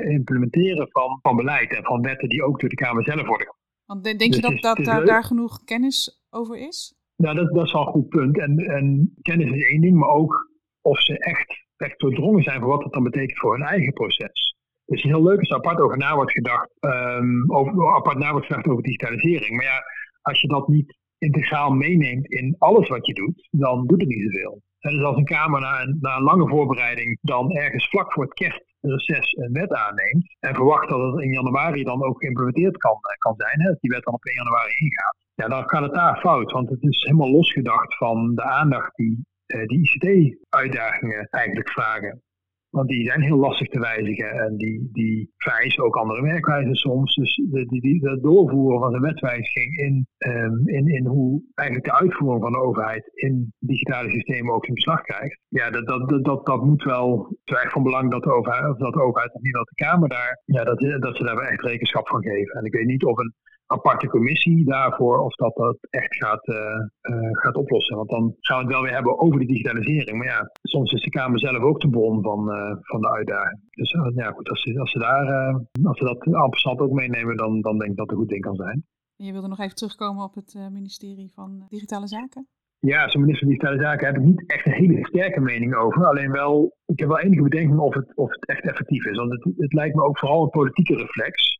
implementeren 0.07 0.87
van, 0.91 1.19
van 1.21 1.35
beleid 1.35 1.73
en 1.75 1.83
van 1.83 2.01
wetten 2.01 2.29
die 2.29 2.43
ook 2.43 2.59
door 2.59 2.69
de 2.69 2.75
Kamer 2.75 3.03
zelf 3.03 3.27
worden. 3.27 3.55
Want 3.85 4.03
denk 4.03 4.21
je 4.21 4.29
dus 4.29 4.61
dat, 4.61 4.77
dat 4.77 5.05
daar 5.05 5.23
genoeg 5.23 5.63
kennis 5.63 6.25
over 6.29 6.57
is? 6.57 6.95
Nou, 7.15 7.35
dat, 7.35 7.53
dat 7.53 7.65
is 7.65 7.71
wel 7.71 7.81
een 7.81 7.87
goed 7.87 8.09
punt. 8.09 8.39
En, 8.39 8.57
en 8.57 9.13
kennis 9.21 9.51
is 9.51 9.69
één 9.69 9.81
ding, 9.81 9.97
maar 9.97 10.09
ook 10.09 10.49
of 10.81 11.01
ze 11.01 11.19
echt, 11.19 11.65
echt 11.77 11.99
doordrongen 11.99 12.43
zijn 12.43 12.59
voor 12.59 12.69
wat 12.69 12.83
het 12.83 12.93
dan 12.93 13.03
betekent 13.03 13.39
voor 13.39 13.57
hun 13.57 13.67
eigen 13.67 13.93
proces. 13.93 14.55
Dus 14.85 15.03
is 15.03 15.11
heel 15.11 15.23
leuk 15.23 15.41
er 15.41 15.55
apart 15.55 15.79
over 15.79 15.97
na 15.97 16.15
wordt 16.15 16.31
gedacht, 16.31 16.69
um, 16.79 17.51
over, 17.51 17.95
apart 17.95 18.17
na 18.17 18.31
wordt 18.31 18.45
gedacht 18.45 18.67
over 18.67 18.83
digitalisering. 18.83 19.55
Maar 19.55 19.65
ja, 19.65 19.83
als 20.21 20.41
je 20.41 20.47
dat 20.47 20.67
niet 20.67 20.97
integraal 21.17 21.71
meeneemt 21.71 22.31
in 22.31 22.55
alles 22.57 22.87
wat 22.87 23.05
je 23.05 23.13
doet, 23.13 23.47
dan 23.51 23.87
doet 23.87 23.99
het 23.99 24.09
niet 24.09 24.31
zoveel. 24.31 24.61
En 24.79 24.91
dus 24.91 25.03
als 25.03 25.17
een 25.17 25.25
Kamer 25.25 25.61
na 25.61 25.81
een, 25.81 25.97
na 26.01 26.15
een 26.15 26.23
lange 26.23 26.47
voorbereiding 26.47 27.17
dan 27.21 27.51
ergens 27.51 27.87
vlak 27.89 28.13
voor 28.13 28.23
het 28.23 28.33
kerstreces 28.33 29.33
een 29.33 29.51
wet 29.51 29.73
aanneemt 29.73 30.35
en 30.39 30.55
verwacht 30.55 30.89
dat 30.89 31.13
het 31.13 31.23
in 31.23 31.31
januari 31.31 31.83
dan 31.83 32.03
ook 32.03 32.19
geïmplementeerd 32.19 32.77
kan, 32.77 32.97
eh, 33.01 33.17
kan 33.17 33.33
zijn, 33.37 33.61
hè, 33.61 33.67
dat 33.67 33.81
die 33.81 33.91
wet 33.91 34.03
dan 34.03 34.13
op 34.13 34.25
1 34.25 34.35
januari 34.35 34.73
ingaat, 34.75 35.17
ja, 35.35 35.47
dan 35.47 35.69
gaat 35.69 35.83
het 35.83 35.93
daar 35.93 36.19
fout. 36.19 36.51
Want 36.51 36.69
het 36.69 36.83
is 36.83 37.03
helemaal 37.03 37.31
losgedacht 37.31 37.97
van 37.97 38.35
de 38.35 38.43
aandacht 38.43 38.95
die 38.95 39.25
uh, 39.47 39.65
die 39.65 39.79
ICT-uitdagingen 39.79 41.27
eigenlijk 41.29 41.69
vragen. 41.69 42.21
Want 42.69 42.89
die 42.89 43.05
zijn 43.05 43.21
heel 43.21 43.37
lastig 43.37 43.67
te 43.67 43.79
wijzigen 43.79 44.31
en 44.31 44.57
die, 44.57 44.89
die 44.91 45.33
vereisen 45.37 45.83
ook 45.83 45.95
andere 45.95 46.21
werkwijzen 46.21 46.75
soms. 46.75 47.15
Dus 47.15 47.35
de, 47.35 47.65
die, 47.65 47.81
die, 47.81 48.09
het 48.09 48.23
doorvoeren 48.23 48.79
van 48.79 48.93
een 48.93 49.01
wetwijziging 49.01 49.77
in, 49.77 50.07
um, 50.17 50.67
in, 50.67 50.87
in 50.87 51.05
hoe 51.05 51.41
eigenlijk 51.53 51.87
de 51.87 51.99
uitvoering 51.99 52.43
van 52.43 52.51
de 52.51 52.59
overheid 52.59 53.09
in 53.13 53.53
digitale 53.59 54.09
systemen 54.09 54.53
ook 54.53 54.63
zijn 54.63 54.75
beslag 54.75 55.01
krijgt. 55.01 55.39
Ja, 55.47 55.69
dat, 55.69 55.87
dat, 55.87 56.23
dat, 56.25 56.45
dat, 56.45 56.63
moet 56.63 56.83
wel, 56.83 57.37
het 57.43 57.71
van 57.71 57.83
belang 57.83 58.11
dat 58.11 58.23
de 58.23 58.33
overheid, 58.33 58.69
of 58.69 58.77
dat 58.77 58.93
de 58.93 59.01
overheid 59.01 59.33
of 59.33 59.41
niet 59.41 59.53
dat 59.53 59.67
de 59.67 59.83
Kamer 59.83 60.09
daar, 60.09 60.41
ja, 60.45 60.63
dat, 60.63 60.79
dat 60.79 61.15
ze 61.17 61.23
daar 61.23 61.37
echt 61.37 61.61
rekenschap 61.61 62.07
van 62.07 62.21
geven. 62.21 62.59
En 62.59 62.65
ik 62.65 62.73
weet 62.73 62.85
niet 62.85 63.03
of 63.03 63.17
een 63.17 63.33
aparte 63.65 64.07
commissie 64.07 64.65
daarvoor 64.65 65.19
of 65.19 65.35
dat 65.35 65.55
dat 65.55 65.77
echt 65.89 66.15
gaat, 66.15 66.47
uh, 66.47 66.55
uh, 66.55 67.29
gaat 67.31 67.55
oplossen. 67.55 67.95
Want 67.95 68.09
dan 68.09 68.35
gaan 68.39 68.57
we 68.57 68.63
het 68.63 68.73
wel 68.73 68.81
weer 68.81 68.93
hebben 68.93 69.19
over 69.19 69.39
de 69.39 69.45
digitalisering. 69.45 70.17
Maar 70.17 70.27
ja, 70.27 70.49
soms 70.61 70.91
is 70.91 71.03
de 71.03 71.09
Kamer 71.09 71.39
zelf 71.39 71.57
ook 71.57 71.81
de 71.81 71.89
bron 71.89 72.21
van, 72.21 72.39
uh, 72.49 72.75
van 72.81 73.01
de 73.01 73.09
uitdaging. 73.09 73.59
Dus 73.69 73.91
ja, 74.15 74.31
goed, 74.31 74.49
als 74.49 74.61
ze, 74.61 74.79
als 74.79 74.91
ze, 74.91 74.99
daar, 74.99 75.53
als 75.83 75.97
ze 75.97 76.03
dat 76.03 76.33
ampersand 76.33 76.79
ook 76.79 76.91
meenemen, 76.91 77.37
dan, 77.37 77.61
dan 77.61 77.77
denk 77.77 77.91
ik 77.91 77.97
dat 77.97 78.05
het 78.05 78.15
een 78.15 78.21
goed 78.21 78.31
ding 78.31 78.41
kan 78.41 78.55
zijn. 78.55 78.85
Je 79.15 79.31
wilde 79.31 79.47
nog 79.47 79.59
even 79.59 79.75
terugkomen 79.75 80.23
op 80.23 80.35
het 80.35 80.57
ministerie 80.71 81.31
van 81.33 81.65
Digitale 81.69 82.07
Zaken? 82.07 82.47
Ja, 82.79 83.03
als 83.03 83.15
minister 83.15 83.47
van 83.47 83.55
Digitale 83.55 83.81
Zaken 83.81 84.07
heb 84.07 84.15
ik 84.15 84.23
niet 84.23 84.43
echt 84.51 84.65
een 84.65 84.73
hele 84.73 85.05
sterke 85.05 85.39
mening 85.39 85.75
over. 85.75 86.05
Alleen 86.05 86.31
wel, 86.31 86.75
ik 86.85 86.99
heb 86.99 87.07
wel 87.07 87.19
enige 87.19 87.41
bedenking 87.41 87.79
of 87.79 87.93
het, 87.93 88.15
of 88.15 88.31
het 88.31 88.47
echt 88.47 88.63
effectief 88.63 89.05
is. 89.05 89.17
Want 89.17 89.31
het, 89.31 89.43
het 89.57 89.73
lijkt 89.73 89.95
me 89.95 90.03
ook 90.03 90.19
vooral 90.19 90.43
een 90.43 90.49
politieke 90.49 90.95
reflex 90.95 91.59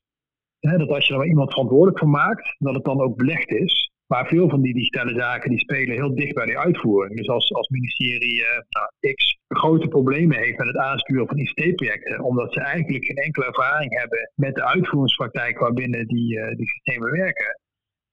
dat 0.78 0.90
als 0.90 1.08
je 1.08 1.14
er 1.14 1.26
iemand 1.26 1.52
verantwoordelijk 1.52 2.00
voor 2.00 2.10
maakt, 2.10 2.56
dat 2.58 2.76
het 2.76 2.84
dan 2.84 3.02
ook 3.02 3.16
belegd 3.16 3.50
is. 3.50 3.90
Maar 4.08 4.28
veel 4.28 4.50
van 4.50 4.62
die 4.62 4.74
digitale 4.74 5.20
zaken 5.20 5.50
die 5.50 5.60
spelen 5.60 5.96
heel 5.96 6.16
dicht 6.16 6.34
bij 6.34 6.46
de 6.46 6.58
uitvoering. 6.58 7.18
Dus 7.18 7.28
als, 7.28 7.54
als 7.54 7.70
ministerie 7.70 8.40
uh, 8.40 8.48
nou, 8.70 9.14
X 9.14 9.38
grote 9.48 9.88
problemen 9.88 10.38
heeft 10.38 10.58
met 10.58 10.68
het 10.68 10.78
aansturen 10.78 11.28
van 11.28 11.38
ICT-projecten, 11.38 12.24
omdat 12.24 12.54
ze 12.54 12.60
eigenlijk 12.60 13.06
geen 13.06 13.16
enkele 13.16 13.46
ervaring 13.46 14.00
hebben 14.00 14.32
met 14.36 14.56
de 14.56 14.66
uitvoeringspraktijk 14.66 15.60
waarbinnen 15.60 16.08
die, 16.08 16.38
uh, 16.38 16.56
die 16.56 16.68
systemen 16.68 17.12
werken, 17.12 17.60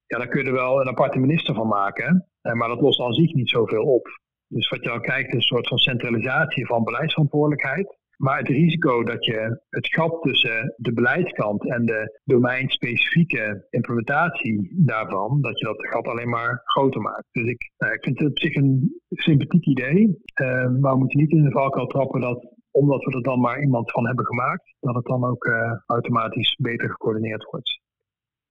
ja, 0.07 0.19
dan 0.19 0.29
kun 0.29 0.41
je 0.41 0.47
er 0.47 0.53
wel 0.53 0.81
een 0.81 0.89
aparte 0.89 1.19
minister 1.19 1.55
van 1.55 1.69
maken. 1.69 2.27
Maar 2.43 2.69
dat 2.69 2.81
lost 2.81 3.01
aan 3.01 3.13
zich 3.13 3.35
niet 3.35 3.51
zoveel 3.51 3.85
op. 3.85 4.21
Dus 4.49 4.69
wat 4.69 4.83
je 4.83 4.89
dan 4.89 5.01
kijkt 5.01 5.29
is 5.29 5.35
een 5.35 5.41
soort 5.41 5.69
van 5.69 5.79
centralisatie 5.79 6.67
van 6.67 6.85
beleidsverantwoordelijkheid. 6.85 7.97
Maar 8.17 8.39
het 8.39 8.49
risico 8.49 9.03
dat 9.03 9.25
je 9.25 9.63
het 9.69 9.95
gat 9.95 10.23
tussen 10.23 10.75
de 10.77 10.93
beleidskant 10.93 11.71
en 11.71 11.87
de 11.87 12.21
domeinspecifieke 12.25 13.67
implementatie 13.71 14.83
daarvan, 14.85 15.41
dat 15.41 15.59
je 15.59 15.65
dat 15.65 15.87
gat 15.87 16.07
alleen 16.07 16.29
maar 16.29 16.61
groter 16.65 17.01
maakt. 17.01 17.27
Dus 17.33 17.49
ik, 17.49 17.71
nou, 17.79 17.93
ik 17.93 18.03
vind 18.03 18.19
het 18.19 18.29
op 18.29 18.39
zich 18.39 18.55
een 18.55 19.01
sympathiek 19.09 19.67
idee. 19.67 20.07
Uh, 20.43 20.49
maar 20.81 20.93
we 20.93 20.99
moeten 20.99 21.21
niet 21.21 21.31
in 21.31 21.45
de 21.45 21.51
valkuil 21.51 21.87
trappen 21.87 22.21
dat 22.21 22.51
omdat 22.71 23.05
we 23.05 23.13
er 23.13 23.23
dan 23.23 23.41
maar 23.41 23.61
iemand 23.61 23.91
van 23.91 24.07
hebben 24.07 24.27
gemaakt, 24.27 24.75
dat 24.81 24.95
het 24.95 25.05
dan 25.05 25.25
ook 25.25 25.45
uh, 25.45 25.73
automatisch 25.87 26.57
beter 26.63 26.91
gecoördineerd 26.91 27.45
wordt. 27.51 27.81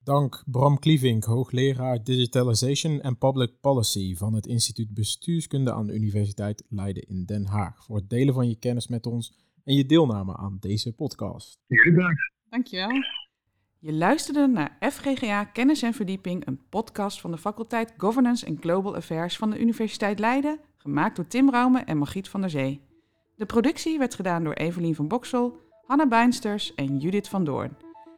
Dank 0.04 0.44
Bram 0.46 0.80
Klievink, 0.80 1.24
hoogleraar 1.24 2.04
Digitalization 2.04 3.02
and 3.02 3.18
Public 3.18 3.52
Policy 3.60 4.16
van 4.16 4.34
het 4.34 4.46
Instituut 4.46 4.94
Bestuurskunde 4.94 5.74
aan 5.74 5.88
de 5.88 5.94
Universiteit 5.94 6.64
Leiden 6.70 7.08
in 7.08 7.26
Den 7.26 7.46
Haag, 7.46 7.86
voor 7.86 7.96
het 7.96 8.10
delen 8.10 8.34
van 8.34 8.50
je 8.50 8.60
kennis 8.60 8.88
met 8.88 9.06
ons 9.06 9.51
en 9.64 9.76
je 9.76 9.86
deelname 9.86 10.38
aan 10.38 10.58
deze 10.60 10.94
podcast. 10.94 11.60
Jullie 11.68 11.94
bedankt. 11.94 12.32
Dankjewel. 12.50 13.04
Je 13.80 13.94
luisterde 13.94 14.48
naar 14.48 14.78
FGGA 14.80 15.44
Kennis 15.44 15.82
en 15.82 15.94
Verdieping, 15.94 16.48
een 16.48 16.62
podcast 16.70 17.22
van 17.22 17.32
de 17.32 17.38
faculteit 17.38 17.94
Governance 17.98 18.48
and 18.48 18.60
Global 18.60 18.96
Affairs 18.96 19.38
van 19.38 19.50
de 19.50 19.60
Universiteit 19.60 20.20
Leiden, 20.20 20.60
gemaakt 20.78 21.16
door 21.16 21.28
Tim 21.28 21.50
Raume 21.50 21.80
en 21.80 21.98
Margriet 21.98 22.30
van 22.30 22.42
der 22.42 22.50
Zee. 22.50 22.82
De 23.36 23.46
productie 23.46 23.98
werd 23.98 24.16
gedaan 24.16 24.44
door 24.44 24.54
Evelien 24.54 24.96
van 24.96 25.08
Boksel, 25.08 25.60
Hanna 25.86 26.08
Bijnsters 26.08 26.76
en 26.76 26.98
Judith 26.98 27.28
van 27.28 27.44
Doorn. 27.44 27.78